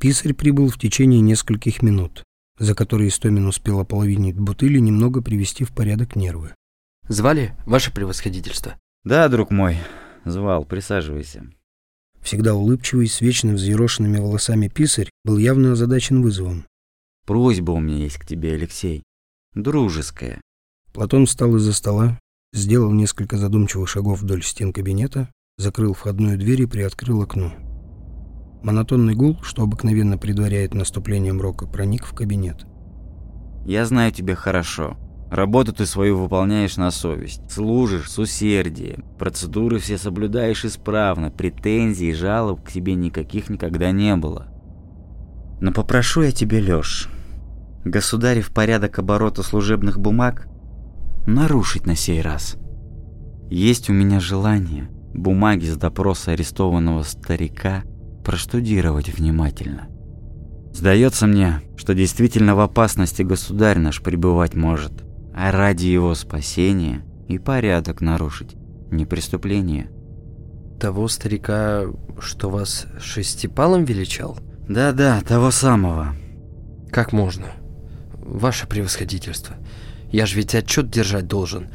Писарь 0.01 0.35
прибыл 0.35 0.69
в 0.69 0.79
течение 0.79 1.21
нескольких 1.21 1.81
минут, 1.81 2.25
за 2.59 2.75
которые 2.75 3.09
Истомин 3.09 3.47
успел 3.47 3.81
ополовинить 3.81 4.39
бутыли 4.39 4.79
немного 4.79 5.23
привести 5.23 5.65
в 5.65 5.73
порядок 5.73 6.17
нервы. 6.17 6.55
«Звали, 7.09 7.57
ваше 7.67 7.93
превосходительство?» 7.93 8.77
Да, 9.05 9.29
друг 9.29 9.51
мой, 9.51 9.79
звал, 10.25 10.65
присаживайся. 10.65 11.45
Всегда 12.21 12.55
улыбчивый, 12.55 13.09
с 13.09 13.21
вечно 13.21 13.53
взъерошенными 13.53 14.19
волосами 14.19 14.69
писарь 14.69 15.11
был 15.25 15.39
явно 15.39 15.73
озадачен 15.73 16.23
вызовом. 16.23 16.67
Просьба 17.27 17.73
у 17.73 17.81
меня 17.81 17.97
есть 17.97 18.19
к 18.19 18.27
тебе, 18.27 18.53
Алексей. 18.55 19.03
Дружеская. 19.55 20.41
Платон 20.93 21.27
встал 21.27 21.57
из-за 21.57 21.73
стола, 21.73 22.19
сделал 22.53 22.93
несколько 22.93 23.39
задумчивых 23.39 23.89
шагов 23.89 24.21
вдоль 24.21 24.45
стен 24.45 24.73
кабинета, 24.73 25.29
закрыл 25.59 25.95
входную 25.95 26.39
дверь 26.39 26.63
и 26.63 26.67
приоткрыл 26.67 27.23
окно. 27.23 27.53
Монотонный 28.63 29.17
гул, 29.17 29.43
что 29.43 29.63
обыкновенно 29.63 30.17
предваряет 30.17 30.75
наступление 30.75 31.33
мрока, 31.33 31.67
проник 31.67 32.05
в 32.05 32.15
кабинет. 32.15 32.67
«Я 33.67 33.85
знаю 33.85 34.13
тебя 34.13 34.37
хорошо. 34.37 34.97
Работу 35.33 35.73
ты 35.73 35.87
свою 35.87 36.19
выполняешь 36.19 36.77
на 36.77 36.91
совесть, 36.91 37.51
служишь 37.51 38.11
с 38.11 38.19
усердием, 38.19 39.03
процедуры 39.19 39.79
все 39.79 39.97
соблюдаешь 39.97 40.67
исправно, 40.67 41.31
претензий 41.31 42.11
и 42.11 42.13
жалоб 42.13 42.63
к 42.63 42.71
тебе 42.71 42.95
никаких 42.95 43.49
никогда 43.49 43.93
не 43.93 44.15
было. 44.17 44.49
Но 45.59 45.73
попрошу 45.73 46.21
я 46.21 46.33
тебе, 46.33 46.61
Лёш, 46.61 47.09
государев 47.83 48.53
порядок 48.53 48.99
оборота 48.99 49.43
служебных 49.43 49.99
бумаг 49.99 50.49
нарушить 51.27 51.87
на 51.87 51.97
сей 51.97 52.21
раз. 52.21 52.59
Есть 53.49 53.89
у 53.89 53.95
меня 53.95 54.21
желание 54.21 54.91
бумаги 55.15 55.65
с 55.65 55.79
допроса 55.79 56.33
арестованного 56.33 57.05
старика 57.05 57.85
проштудировать 58.23 59.09
внимательно. 59.09 59.89
Сдается 60.75 61.27
мне, 61.27 61.63
что 61.79 61.95
действительно 61.95 62.55
в 62.55 62.61
опасности 62.61 63.23
государь 63.23 63.79
наш 63.79 64.03
пребывать 64.03 64.55
может, 64.55 65.02
а 65.35 65.51
ради 65.51 65.87
его 65.87 66.15
спасения 66.15 67.05
и 67.29 67.39
порядок 67.39 68.01
нарушить, 68.01 68.57
не 68.91 69.07
преступление. 69.07 69.91
Того 70.79 71.09
старика, 71.09 71.85
что 72.19 72.51
вас 72.51 72.87
шестипалом 73.01 73.85
величал? 73.85 74.39
Да-да, 74.69 75.21
того 75.21 75.51
самого. 75.51 76.15
Как 76.91 77.13
можно? 77.13 77.47
Ваше 78.15 78.67
превосходительство. 78.67 79.57
Я 80.11 80.27
же 80.27 80.37
ведь 80.37 80.55
отчет 80.55 80.91
держать 80.91 81.27
должен. 81.27 81.69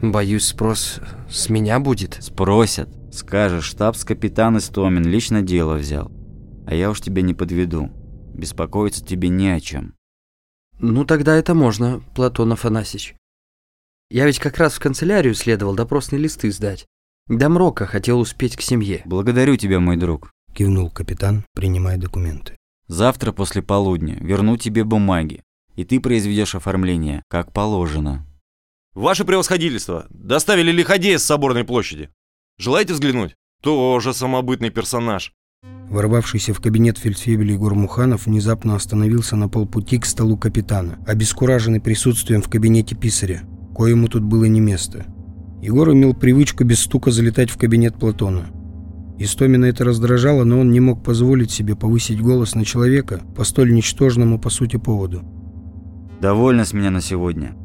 Боюсь, 0.00 0.46
спрос 0.46 1.00
с 1.28 1.48
меня 1.48 1.80
будет. 1.80 2.18
Спросят. 2.20 2.88
Скажешь, 3.12 3.64
штабс-капитан 3.64 4.58
Истомин 4.58 5.04
лично 5.04 5.42
дело 5.42 5.74
взял. 5.74 6.10
А 6.66 6.74
я 6.74 6.90
уж 6.90 7.00
тебя 7.00 7.22
не 7.22 7.34
подведу. 7.34 7.90
Беспокоиться 8.32 9.04
тебе 9.04 9.28
не 9.28 9.50
о 9.50 9.60
чем. 9.60 9.94
Ну, 10.82 11.04
тогда 11.04 11.36
это 11.36 11.54
можно, 11.54 12.02
Платон 12.14 12.52
Афанасьевич. 12.52 13.14
Я 14.10 14.24
ведь 14.26 14.38
как 14.38 14.56
раз 14.56 14.74
в 14.74 14.80
канцелярию 14.80 15.34
следовал 15.34 15.74
допросные 15.74 16.20
листы 16.20 16.50
сдать. 16.50 16.86
До 17.28 17.48
мрока 17.48 17.86
хотел 17.86 18.18
успеть 18.18 18.56
к 18.56 18.62
семье. 18.62 19.02
Благодарю 19.04 19.56
тебя, 19.56 19.78
мой 19.78 19.96
друг. 19.96 20.32
Кивнул 20.54 20.90
капитан, 20.90 21.44
принимая 21.54 21.98
документы. 21.98 22.56
Завтра 22.88 23.30
после 23.32 23.62
полудня 23.62 24.16
верну 24.20 24.56
тебе 24.56 24.82
бумаги, 24.82 25.42
и 25.76 25.84
ты 25.84 26.00
произведешь 26.00 26.54
оформление, 26.54 27.22
как 27.28 27.52
положено. 27.52 28.26
Ваше 28.94 29.24
превосходительство, 29.24 30.06
доставили 30.10 30.72
лиходея 30.72 31.18
с 31.18 31.24
соборной 31.24 31.64
площади. 31.64 32.10
Желаете 32.58 32.94
взглянуть? 32.94 33.36
Тоже 33.62 34.12
самобытный 34.12 34.70
персонаж. 34.70 35.32
Ворвавшийся 35.90 36.54
в 36.54 36.60
кабинет 36.60 36.98
фельдфебеля 36.98 37.54
Егор 37.54 37.74
Муханов 37.74 38.26
внезапно 38.26 38.76
остановился 38.76 39.34
на 39.34 39.48
полпути 39.48 39.98
к 39.98 40.06
столу 40.06 40.36
капитана, 40.36 41.00
обескураженный 41.04 41.80
присутствием 41.80 42.42
в 42.42 42.48
кабинете 42.48 42.94
писаря, 42.94 43.42
коему 43.74 44.06
тут 44.06 44.22
было 44.22 44.44
не 44.44 44.60
место. 44.60 45.06
Егор 45.60 45.92
имел 45.92 46.14
привычку 46.14 46.62
без 46.62 46.78
стука 46.78 47.10
залетать 47.10 47.50
в 47.50 47.58
кабинет 47.58 47.96
Платона. 47.96 48.46
Истомина 49.18 49.64
это 49.64 49.84
раздражало, 49.84 50.44
но 50.44 50.60
он 50.60 50.70
не 50.70 50.78
мог 50.78 51.02
позволить 51.02 51.50
себе 51.50 51.74
повысить 51.74 52.22
голос 52.22 52.54
на 52.54 52.64
человека 52.64 53.20
по 53.36 53.42
столь 53.42 53.74
ничтожному 53.74 54.38
по 54.38 54.48
сути 54.48 54.76
поводу. 54.76 55.24
«Довольно 56.20 56.64
с 56.64 56.72
меня 56.72 56.90
на 56.90 57.00
сегодня». 57.00 57.56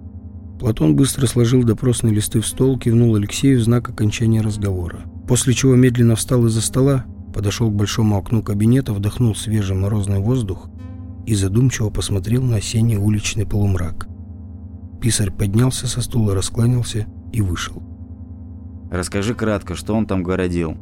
Платон 0.60 0.96
быстро 0.96 1.28
сложил 1.28 1.64
допросные 1.64 2.14
листы 2.14 2.42
в 2.42 2.48
стол, 2.48 2.80
кивнул 2.80 3.16
Алексею 3.16 3.60
в 3.60 3.64
знак 3.64 3.88
окончания 3.88 4.42
разговора. 4.42 5.02
После 5.28 5.54
чего 5.54 5.76
медленно 5.76 6.16
встал 6.16 6.46
из-за 6.48 6.62
стола, 6.62 7.06
подошел 7.36 7.69
к 7.69 7.76
большому 7.76 8.17
окну 8.17 8.41
кабинета, 8.41 8.93
вдохнул 8.93 9.36
свежий 9.36 9.76
морозный 9.76 10.19
воздух 10.19 10.69
и 11.26 11.36
задумчиво 11.36 11.89
посмотрел 11.89 12.41
на 12.41 12.56
осенний 12.56 12.98
уличный 12.98 13.45
полумрак. 13.45 14.08
Писарь 15.02 15.32
поднялся 15.32 15.86
со 15.86 16.02
стула, 16.02 16.34
раскланялся 16.34 17.08
и 17.34 17.41
вышел. 17.41 17.84
Расскажи 18.89 19.36
кратко, 19.36 19.76
что 19.76 19.93
он 19.93 20.06
там 20.06 20.24
городил. 20.24 20.78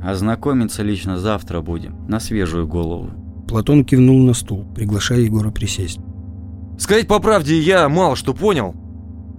Ознакомиться 0.00 0.82
лично 0.82 1.18
завтра 1.18 1.60
будем, 1.60 2.08
на 2.08 2.18
свежую 2.18 2.66
голову. 2.66 3.10
Платон 3.46 3.84
кивнул 3.84 4.18
на 4.18 4.34
стул, 4.34 4.66
приглашая 4.74 5.20
Егора 5.20 5.52
присесть. 5.52 6.00
Сказать 6.76 7.06
по 7.06 7.20
правде, 7.20 7.60
я 7.60 7.88
мало 7.88 8.16
что 8.16 8.34
понял. 8.34 8.74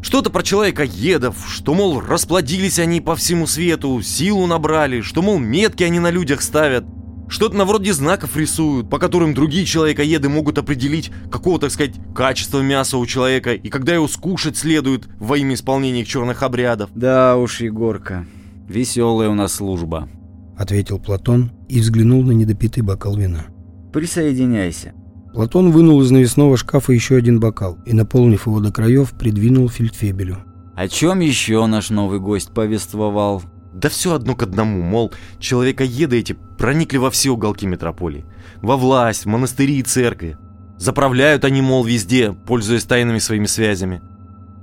Что-то 0.04 0.30
про 0.30 0.44
человека-едов, 0.44 1.38
что, 1.48 1.74
мол, 1.74 2.02
расплодились 2.02 2.78
они 2.78 3.00
по 3.00 3.16
всему 3.16 3.48
свету, 3.48 4.02
силу 4.02 4.46
набрали, 4.48 5.00
что, 5.00 5.22
мол, 5.22 5.40
метки 5.40 5.84
они 5.84 6.00
на 6.00 6.12
людях 6.12 6.42
ставят. 6.42 6.84
Что-то 7.30 7.56
на 7.56 7.64
вроде 7.64 7.94
знаков 7.94 8.36
рисуют, 8.36 8.90
по 8.90 9.00
которым 9.00 9.34
другие 9.34 9.66
человекоеды 9.66 10.28
могут 10.28 10.58
определить, 10.58 11.10
какого, 11.32 11.58
так 11.58 11.72
сказать, 11.72 11.96
качества 12.14 12.60
мяса 12.60 12.98
у 12.98 13.06
человека 13.06 13.54
и 13.54 13.70
когда 13.70 13.94
его 13.94 14.10
скушать 14.10 14.58
следует 14.58 15.08
во 15.20 15.38
имя 15.38 15.56
исполнения 15.56 16.02
их 16.02 16.08
черных 16.08 16.44
обрядов. 16.44 16.90
Да 16.94 17.38
уж, 17.38 17.62
Егорка, 17.62 18.26
веселая 18.68 19.30
у 19.30 19.36
нас 19.36 19.54
служба. 19.54 20.10
Ответил 20.58 21.00
Платон 21.00 21.52
и 21.70 21.80
взглянул 21.80 22.24
на 22.24 22.34
недопитый 22.34 22.84
бокал 22.84 23.16
вина. 23.16 23.46
Присоединяйся. 23.94 24.94
Платон 25.34 25.72
вынул 25.72 26.00
из 26.02 26.12
навесного 26.12 26.58
шкафа 26.58 26.94
еще 26.94 27.16
один 27.16 27.40
бокал 27.40 27.80
и, 27.86 27.94
наполнив 27.94 28.46
его 28.46 28.60
до 28.60 28.72
краев, 28.72 29.14
придвинул 29.14 29.68
фельдфебелю. 29.68 30.38
О 30.76 30.88
чем 30.88 31.22
еще 31.22 31.66
наш 31.66 31.90
новый 31.90 32.20
гость 32.20 32.52
повествовал? 32.52 33.42
Да 33.74 33.90
все 33.90 34.14
одно 34.14 34.36
к 34.36 34.44
одному, 34.44 34.84
мол, 34.84 35.12
человекоеды 35.40 36.20
эти 36.20 36.34
проникли 36.34 36.98
во 36.98 37.10
все 37.10 37.32
уголки 37.32 37.66
метрополии. 37.66 38.26
Во 38.62 38.78
власть, 38.78 39.26
в 39.26 39.28
монастыри 39.28 39.80
и 39.80 39.84
церкви. 39.84 40.38
Заправляют 40.78 41.46
они, 41.46 41.62
мол, 41.64 41.84
везде, 41.84 42.34
пользуясь 42.34 42.84
тайными 42.84 43.18
своими 43.18 43.48
связями. 43.48 44.04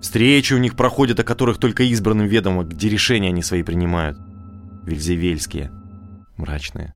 Встречи 0.01 0.55
у 0.55 0.59
них 0.59 0.77
проходят, 0.77 1.19
о 1.19 1.25
которых 1.25 1.59
только 1.59 1.83
избранным 1.83 2.29
ведомо, 2.29 2.63
где 2.63 2.89
решения 2.89 3.29
они 3.29 3.43
свои 3.43 3.65
принимают. 3.65 4.19
Вельзевельские. 4.85 5.73
Мрачные. 6.37 6.95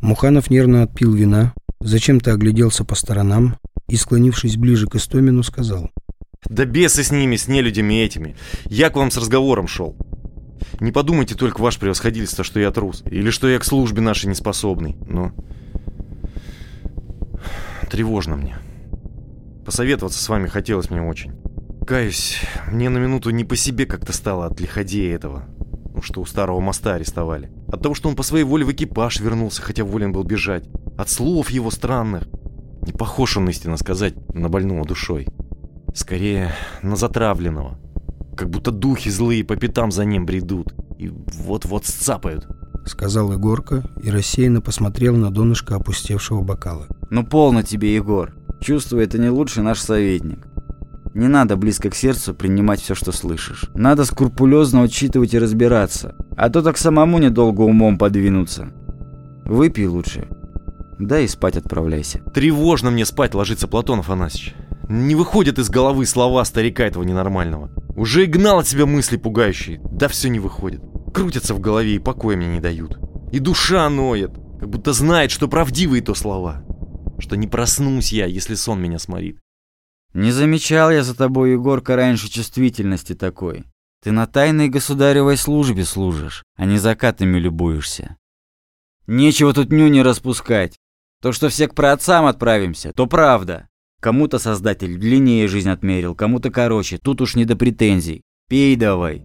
Муханов 0.00 0.50
нервно 0.50 0.82
отпил 0.82 1.14
вина, 1.14 1.54
зачем-то 1.84 2.32
огляделся 2.32 2.84
по 2.84 2.94
сторонам 2.94 3.56
и, 3.88 3.96
склонившись 3.96 4.56
ближе 4.56 4.86
к 4.86 4.96
Истомину, 4.96 5.42
сказал. 5.42 5.90
«Да 6.48 6.64
бесы 6.64 7.04
с 7.04 7.10
ними, 7.10 7.36
с 7.36 7.48
нелюдями 7.48 8.02
этими. 8.02 8.36
Я 8.64 8.90
к 8.90 8.96
вам 8.96 9.10
с 9.10 9.16
разговором 9.16 9.68
шел. 9.68 9.96
Не 10.80 10.92
подумайте 10.92 11.34
только, 11.34 11.60
ваше 11.60 11.78
превосходительство, 11.78 12.44
что 12.44 12.60
я 12.60 12.70
трус. 12.70 13.02
Или 13.06 13.30
что 13.30 13.48
я 13.48 13.58
к 13.58 13.64
службе 13.64 14.00
нашей 14.00 14.26
неспособный. 14.26 14.96
Но... 15.06 15.32
Тревожно 17.90 18.36
мне. 18.36 18.58
Посоветоваться 19.64 20.22
с 20.22 20.28
вами 20.28 20.48
хотелось 20.48 20.90
мне 20.90 21.02
очень. 21.02 21.32
Каюсь, 21.86 22.40
мне 22.70 22.88
на 22.88 22.98
минуту 22.98 23.30
не 23.30 23.44
по 23.44 23.56
себе 23.56 23.86
как-то 23.86 24.12
стало 24.12 24.46
от 24.46 24.60
лиходея 24.60 25.14
этого. 25.14 25.44
Ну, 25.94 26.00
что 26.00 26.20
у 26.20 26.24
старого 26.24 26.60
моста 26.60 26.94
арестовали. 26.94 27.50
От 27.68 27.82
того, 27.82 27.94
что 27.94 28.08
он 28.08 28.16
по 28.16 28.22
своей 28.22 28.44
воле 28.44 28.64
в 28.64 28.72
экипаж 28.72 29.20
вернулся, 29.20 29.62
хотя 29.62 29.84
волен 29.84 30.12
был 30.12 30.24
бежать. 30.24 30.64
От 30.96 31.08
слов 31.08 31.50
его 31.50 31.70
странных. 31.70 32.28
Не 32.86 32.92
похож 32.92 33.36
он, 33.36 33.48
истинно 33.48 33.76
сказать, 33.76 34.14
на 34.34 34.48
больного 34.48 34.84
душой. 34.84 35.28
Скорее, 35.94 36.52
на 36.82 36.96
затравленного. 36.96 37.78
Как 38.36 38.50
будто 38.50 38.70
духи 38.70 39.08
злые 39.10 39.44
по 39.44 39.56
пятам 39.56 39.92
за 39.92 40.04
ним 40.04 40.26
бредут. 40.26 40.74
И 40.98 41.08
вот-вот 41.08 41.86
сцапают. 41.86 42.46
Сказал 42.84 43.32
Егорка 43.32 43.84
и 44.02 44.10
рассеянно 44.10 44.60
посмотрел 44.60 45.16
на 45.16 45.30
донышко 45.30 45.76
опустевшего 45.76 46.42
бокала. 46.42 46.86
Ну 47.10 47.24
полно 47.24 47.62
тебе, 47.62 47.94
Егор. 47.94 48.34
Чувствую, 48.60 49.04
это 49.04 49.18
не 49.18 49.28
лучший 49.28 49.62
наш 49.62 49.80
советник. 49.80 50.46
Не 51.14 51.28
надо 51.28 51.56
близко 51.56 51.90
к 51.90 51.94
сердцу 51.94 52.34
принимать 52.34 52.80
все, 52.80 52.94
что 52.94 53.12
слышишь. 53.12 53.66
Надо 53.74 54.04
скрупулезно 54.04 54.82
учитывать 54.82 55.34
и 55.34 55.38
разбираться. 55.38 56.16
А 56.36 56.48
то 56.48 56.62
так 56.62 56.78
самому 56.78 57.18
недолго 57.18 57.60
умом 57.60 57.98
подвинуться. 57.98 58.72
Выпей 59.44 59.86
лучше. 59.86 60.28
Да 61.02 61.18
и 61.18 61.26
спать 61.26 61.56
отправляйся. 61.56 62.20
Тревожно 62.32 62.92
мне 62.92 63.04
спать 63.04 63.34
ложиться, 63.34 63.66
Платон 63.66 64.00
Афанасьевич. 64.00 64.54
Не 64.88 65.16
выходят 65.16 65.58
из 65.58 65.68
головы 65.68 66.06
слова 66.06 66.44
старика 66.44 66.84
этого 66.84 67.02
ненормального. 67.02 67.72
Уже 67.96 68.22
и 68.22 68.26
гнал 68.26 68.60
от 68.60 68.68
себя 68.68 68.86
мысли 68.86 69.16
пугающие. 69.16 69.80
Да 69.82 70.06
все 70.06 70.28
не 70.28 70.38
выходит. 70.38 70.80
Крутятся 71.12 71.54
в 71.54 71.60
голове 71.60 71.96
и 71.96 71.98
покоя 71.98 72.36
мне 72.36 72.46
не 72.46 72.60
дают. 72.60 72.98
И 73.32 73.40
душа 73.40 73.90
ноет, 73.90 74.30
как 74.60 74.68
будто 74.68 74.92
знает, 74.92 75.32
что 75.32 75.48
правдивые 75.48 76.02
то 76.02 76.14
слова. 76.14 76.64
Что 77.18 77.36
не 77.36 77.48
проснусь 77.48 78.12
я, 78.12 78.26
если 78.26 78.54
сон 78.54 78.80
меня 78.80 79.00
сморит. 79.00 79.40
Не 80.14 80.30
замечал 80.30 80.92
я 80.92 81.02
за 81.02 81.16
тобой, 81.16 81.52
Егорка, 81.52 81.96
раньше 81.96 82.30
чувствительности 82.30 83.16
такой. 83.16 83.64
Ты 84.04 84.12
на 84.12 84.28
тайной 84.28 84.68
государевой 84.68 85.36
службе 85.36 85.84
служишь, 85.84 86.44
а 86.54 86.64
не 86.64 86.78
закатами 86.78 87.38
любуешься. 87.38 88.16
Нечего 89.08 89.52
тут 89.52 89.72
нюни 89.72 89.98
распускать. 89.98 90.78
То, 91.22 91.30
что 91.30 91.48
все 91.48 91.68
к 91.68 91.74
праотцам 91.76 92.26
отправимся, 92.26 92.92
то 92.92 93.06
правда. 93.06 93.68
Кому-то 94.00 94.40
создатель 94.40 94.98
длиннее 94.98 95.46
жизнь 95.46 95.70
отмерил, 95.70 96.16
кому-то 96.16 96.50
короче. 96.50 96.98
Тут 96.98 97.20
уж 97.20 97.36
не 97.36 97.44
до 97.44 97.54
претензий. 97.54 98.22
Пей 98.48 98.74
давай. 98.74 99.22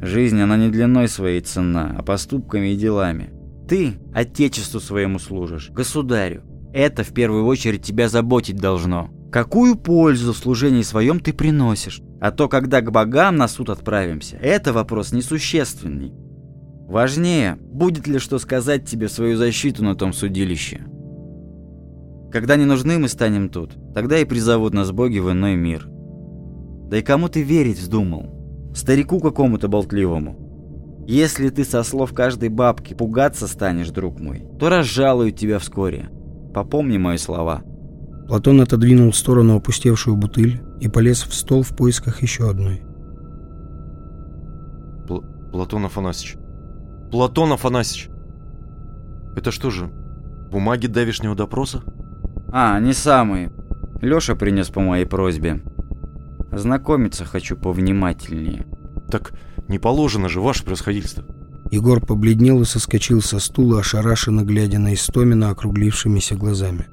Жизнь, 0.00 0.40
она 0.40 0.56
не 0.56 0.70
длиной 0.70 1.08
своей 1.08 1.42
цена, 1.42 1.94
а 1.98 2.02
поступками 2.02 2.68
и 2.68 2.76
делами. 2.76 3.34
Ты 3.68 3.98
отечеству 4.14 4.80
своему 4.80 5.18
служишь, 5.18 5.70
государю. 5.70 6.42
Это 6.72 7.04
в 7.04 7.12
первую 7.12 7.44
очередь 7.44 7.82
тебя 7.82 8.08
заботить 8.08 8.56
должно. 8.56 9.10
Какую 9.30 9.76
пользу 9.76 10.32
в 10.32 10.38
служении 10.38 10.80
своем 10.80 11.20
ты 11.20 11.34
приносишь? 11.34 12.00
А 12.18 12.30
то, 12.30 12.48
когда 12.48 12.80
к 12.80 12.90
богам 12.90 13.36
на 13.36 13.46
суд 13.46 13.68
отправимся, 13.68 14.38
это 14.38 14.72
вопрос 14.72 15.12
несущественный. 15.12 16.14
Важнее, 16.88 17.58
будет 17.60 18.06
ли 18.06 18.18
что 18.18 18.38
сказать 18.38 18.86
тебе 18.86 19.08
в 19.08 19.12
свою 19.12 19.36
защиту 19.36 19.84
на 19.84 19.94
том 19.94 20.14
судилище. 20.14 20.86
Когда 22.32 22.56
не 22.56 22.64
нужны 22.64 22.98
мы 22.98 23.08
станем 23.08 23.50
тут, 23.50 23.76
тогда 23.94 24.18
и 24.18 24.24
призовут 24.24 24.72
нас 24.72 24.90
боги 24.90 25.18
в 25.18 25.30
иной 25.30 25.54
мир. 25.54 25.86
Да 26.88 26.96
и 26.96 27.02
кому 27.02 27.28
ты 27.28 27.42
верить 27.42 27.78
вздумал? 27.78 28.72
Старику 28.74 29.20
какому-то 29.20 29.68
болтливому. 29.68 31.04
Если 31.06 31.50
ты 31.50 31.64
со 31.64 31.82
слов 31.82 32.14
каждой 32.14 32.48
бабки 32.48 32.94
пугаться 32.94 33.46
станешь, 33.48 33.90
друг 33.90 34.18
мой, 34.18 34.46
то 34.58 34.70
разжалуют 34.70 35.36
тебя 35.36 35.58
вскоре. 35.58 36.08
Попомни 36.54 36.96
мои 36.96 37.18
слова. 37.18 37.62
Платон 38.28 38.62
отодвинул 38.62 39.10
в 39.10 39.16
сторону 39.16 39.56
опустевшую 39.56 40.16
бутыль 40.16 40.62
и 40.80 40.88
полез 40.88 41.22
в 41.22 41.34
стол 41.34 41.62
в 41.62 41.76
поисках 41.76 42.22
еще 42.22 42.48
одной. 42.48 42.80
Пл 45.06 45.22
Платон 45.52 45.84
Афанасьевич. 45.84 46.38
Платон 47.10 47.52
Афанасьевич. 47.52 48.10
Это 49.34 49.50
что 49.50 49.70
же, 49.70 49.90
бумаги 50.50 50.86
давешнего 50.86 51.34
допроса? 51.34 51.82
А, 52.52 52.78
не 52.80 52.92
самые. 52.92 53.50
Лёша 54.02 54.34
принес 54.34 54.68
по 54.68 54.80
моей 54.80 55.06
просьбе. 55.06 55.62
Знакомиться 56.52 57.24
хочу 57.24 57.56
повнимательнее. 57.56 58.66
Так 59.10 59.32
не 59.68 59.78
положено 59.78 60.28
же, 60.28 60.40
ваше 60.40 60.64
происходительство. 60.64 61.24
Егор 61.70 62.04
побледнел 62.04 62.62
и 62.62 62.64
соскочил 62.64 63.22
со 63.22 63.38
стула, 63.38 63.80
ошарашенно 63.80 64.42
глядя 64.42 64.78
на 64.78 64.94
Истомина 64.94 65.50
округлившимися 65.50 66.36
глазами. 66.36 66.86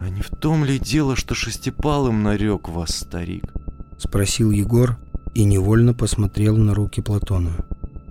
А 0.00 0.08
не 0.08 0.20
в 0.20 0.30
том 0.30 0.64
ли 0.64 0.78
дело, 0.78 1.14
что 1.16 1.34
шестипалым 1.34 2.22
нарек 2.22 2.68
вас, 2.68 2.90
старик? 2.90 3.52
Спросил 3.98 4.50
Егор 4.50 4.96
и 5.34 5.44
невольно 5.44 5.94
посмотрел 5.94 6.56
на 6.56 6.74
руки 6.74 7.00
Платона. 7.00 7.52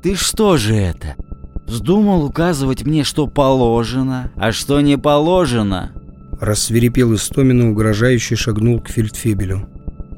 Ты 0.01 0.15
что 0.15 0.57
же 0.57 0.75
это? 0.75 1.15
Вздумал 1.67 2.25
указывать 2.25 2.83
мне, 2.85 3.03
что 3.03 3.27
положено, 3.27 4.31
а 4.35 4.51
что 4.51 4.81
не 4.81 4.97
положено? 4.97 5.91
Рассверепел 6.39 7.13
Истомин 7.13 7.61
и 7.61 7.65
угрожающе 7.71 8.35
шагнул 8.35 8.81
к 8.81 8.89
фельдфебелю. 8.89 9.69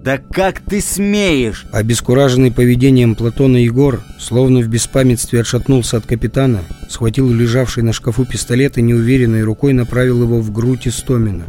Да 0.01 0.17
как 0.17 0.59
ты 0.61 0.81
смеешь? 0.81 1.65
Обескураженный 1.71 2.51
поведением 2.51 3.15
Платона 3.15 3.57
Егор, 3.57 4.01
словно 4.19 4.59
в 4.59 4.67
беспамятстве 4.67 5.41
отшатнулся 5.41 5.97
от 5.97 6.05
капитана, 6.05 6.63
схватил 6.89 7.29
лежавший 7.29 7.83
на 7.83 7.93
шкафу 7.93 8.25
пистолет 8.25 8.77
и 8.77 8.81
неуверенной 8.81 9.43
рукой 9.43 9.73
направил 9.73 10.23
его 10.23 10.39
в 10.39 10.51
грудь 10.51 10.87
Истомина. 10.87 11.45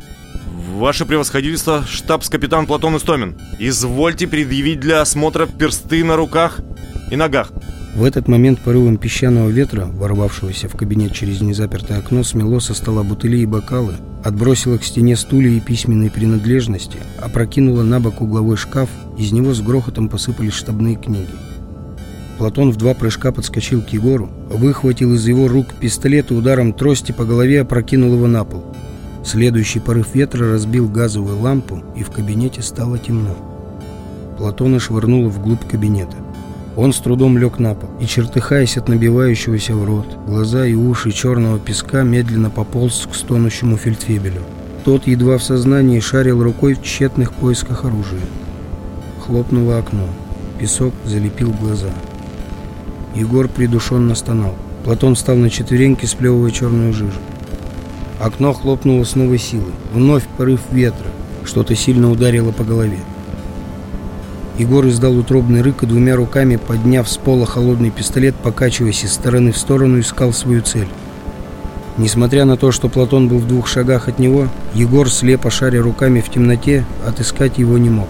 Ваше 0.75 1.07
превосходительство, 1.07 1.85
штабс-капитан 1.88 2.66
Платон 2.66 2.97
Истомин. 2.97 3.37
Извольте 3.61 4.27
предъявить 4.27 4.81
для 4.81 5.01
осмотра 5.01 5.47
персты 5.47 6.03
на 6.05 6.16
руках 6.16 6.61
и 7.11 7.16
ногах. 7.16 7.51
В 7.94 8.02
этот 8.02 8.26
момент 8.26 8.59
порывом 8.59 8.96
песчаного 8.96 9.48
ветра, 9.48 9.87
ворвавшегося 9.87 10.68
в 10.68 10.76
кабинет 10.76 11.12
через 11.12 11.40
незапертое 11.40 11.98
окно, 11.98 12.24
смело 12.24 12.59
со 12.59 12.74
стола 12.74 13.04
бутыли 13.04 13.37
и 13.37 13.46
бокалы, 13.46 13.94
отбросило 14.24 14.78
к 14.78 14.85
стене 14.85 15.14
стулья 15.14 15.50
и 15.50 15.61
письменные 15.61 16.11
принадлежности, 16.11 16.98
опрокинуло 17.20 17.85
на 17.85 18.00
бок 18.00 18.20
угловой 18.20 18.57
шкаф, 18.57 18.88
из 19.16 19.30
него 19.30 19.54
с 19.54 19.61
грохотом 19.61 20.09
посыпались 20.09 20.54
штабные 20.54 20.96
книги. 20.96 21.30
Платон 22.37 22.72
в 22.72 22.76
два 22.76 22.94
прыжка 22.94 23.30
подскочил 23.30 23.80
к 23.80 23.90
Егору, 23.90 24.28
выхватил 24.50 25.14
из 25.14 25.24
его 25.28 25.46
рук 25.46 25.74
пистолет 25.74 26.33
и 26.33 26.35
ударом 26.35 26.72
трости 26.72 27.12
по 27.12 27.24
голове 27.24 27.61
опрокинул 27.61 28.14
его 28.14 28.26
на 28.26 28.42
пол. 28.42 28.64
Следующий 29.24 29.78
порыв 29.78 30.16
ветра 30.16 30.50
разбил 30.50 30.88
газовую 30.88 31.38
лампу, 31.38 31.85
и 31.94 32.02
в 32.02 32.11
кабинете 32.11 32.61
стало 32.61 32.98
темно. 32.98 33.37
Платона 34.37 34.80
швырнуло 34.80 35.28
вглубь 35.28 35.64
кабинета. 35.70 36.23
Он 36.76 36.92
с 36.92 36.98
трудом 36.98 37.38
лег 37.38 37.58
на 37.58 37.74
пол 37.74 37.88
и, 38.00 38.06
чертыхаясь 38.06 38.76
от 38.76 38.88
набивающегося 38.88 39.74
в 39.74 39.84
рот, 39.84 40.06
глаза 40.26 40.66
и 40.66 40.74
уши 40.74 41.12
черного 41.12 41.58
песка 41.58 42.02
медленно 42.02 42.50
пополз 42.50 43.06
к 43.10 43.14
стонущему 43.14 43.76
фельдфебелю. 43.76 44.42
Тот, 44.84 45.06
едва 45.06 45.38
в 45.38 45.42
сознании, 45.42 46.00
шарил 46.00 46.42
рукой 46.42 46.74
в 46.74 46.82
тщетных 46.82 47.32
поисках 47.32 47.84
оружия. 47.84 48.20
Хлопнуло 49.24 49.78
окно. 49.78 50.06
Песок 50.58 50.92
залепил 51.04 51.52
глаза. 51.52 51.90
Егор 53.14 53.48
придушенно 53.48 54.14
стонал. 54.14 54.54
Платон 54.84 55.14
встал 55.14 55.37
на 55.37 55.50
четвереньки, 55.50 56.04
сплевывая 56.06 56.50
черную 56.50 56.92
жижу. 56.92 57.20
Окно 58.20 58.52
хлопнуло 58.52 59.04
с 59.04 59.14
новой 59.14 59.38
силой. 59.38 59.72
Вновь 59.92 60.24
порыв 60.37 60.60
ветра. 60.70 61.06
Что-то 61.44 61.74
сильно 61.74 62.10
ударило 62.10 62.52
по 62.52 62.64
голове. 62.64 62.98
Егор 64.56 64.86
издал 64.86 65.18
утробный 65.18 65.62
рык 65.62 65.82
и 65.82 65.86
двумя 65.86 66.14
руками, 66.14 66.56
подняв 66.56 67.08
с 67.08 67.16
пола 67.16 67.44
холодный 67.44 67.90
пистолет, 67.90 68.36
покачиваясь 68.36 69.02
из 69.02 69.12
стороны 69.12 69.50
в 69.50 69.58
сторону, 69.58 69.98
искал 69.98 70.32
свою 70.32 70.62
цель. 70.62 70.86
Несмотря 71.98 72.44
на 72.44 72.56
то, 72.56 72.70
что 72.70 72.88
Платон 72.88 73.28
был 73.28 73.38
в 73.38 73.48
двух 73.48 73.66
шагах 73.66 74.06
от 74.06 74.20
него, 74.20 74.46
Егор, 74.72 75.10
слепо 75.10 75.50
шаря 75.50 75.82
руками 75.82 76.20
в 76.20 76.30
темноте, 76.30 76.84
отыскать 77.04 77.58
его 77.58 77.78
не 77.78 77.90
мог. 77.90 78.08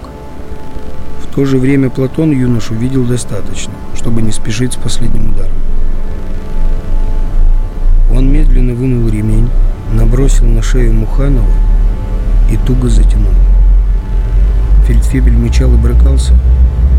В 1.22 1.35
то 1.35 1.46
же 1.46 1.57
время 1.57 1.88
Платон 1.88 2.30
юношу 2.30 2.74
видел 2.74 3.04
достаточно, 3.04 3.72
чтобы 3.96 4.20
не 4.20 4.30
спешить 4.30 4.74
с 4.74 4.76
последним 4.76 5.30
ударом. 5.30 5.52
Он 8.14 8.30
медленно 8.30 8.74
вынул 8.74 9.09
ремень, 9.09 9.48
набросил 9.94 10.44
на 10.44 10.62
шею 10.62 10.92
Муханова 10.92 11.50
и 12.50 12.59
туго 12.59 12.90
затянул. 12.90 13.33
Фельдфебель 14.87 15.37
мычал 15.37 15.73
и 15.75 15.77
брыкался, 15.77 16.35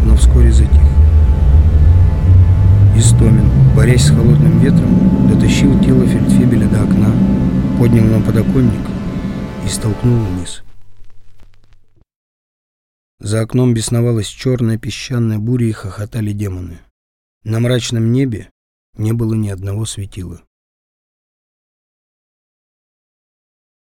но 0.04 0.15
вскоре 0.15 0.52
затих. 0.52 0.82
Истомин, 2.95 3.50
борясь 3.76 4.06
с 4.06 4.10
холодным 4.10 4.60
ветром, 4.60 5.28
дотащил 5.28 5.80
тело 5.84 6.08
фельдфебеля 6.08 6.67
до 6.67 6.84
окна, 6.84 7.12
поднял 7.78 8.06
на 8.06 8.21
подоконник 8.21 8.88
и 9.65 9.67
столкнул 9.67 10.17
вниз. 10.17 10.63
За 13.19 13.41
окном 13.41 13.74
бесновалась 13.74 14.28
черная 14.28 14.78
песчаная 14.78 15.39
буря 15.39 15.67
и 15.67 15.71
хохотали 15.71 16.32
демоны. 16.32 16.80
На 17.43 17.60
мрачном 17.60 18.12
небе 18.12 18.50
не 18.98 19.13
было 19.13 19.34
ни 19.34 19.50
одного 19.50 19.86
светила. 19.86 20.41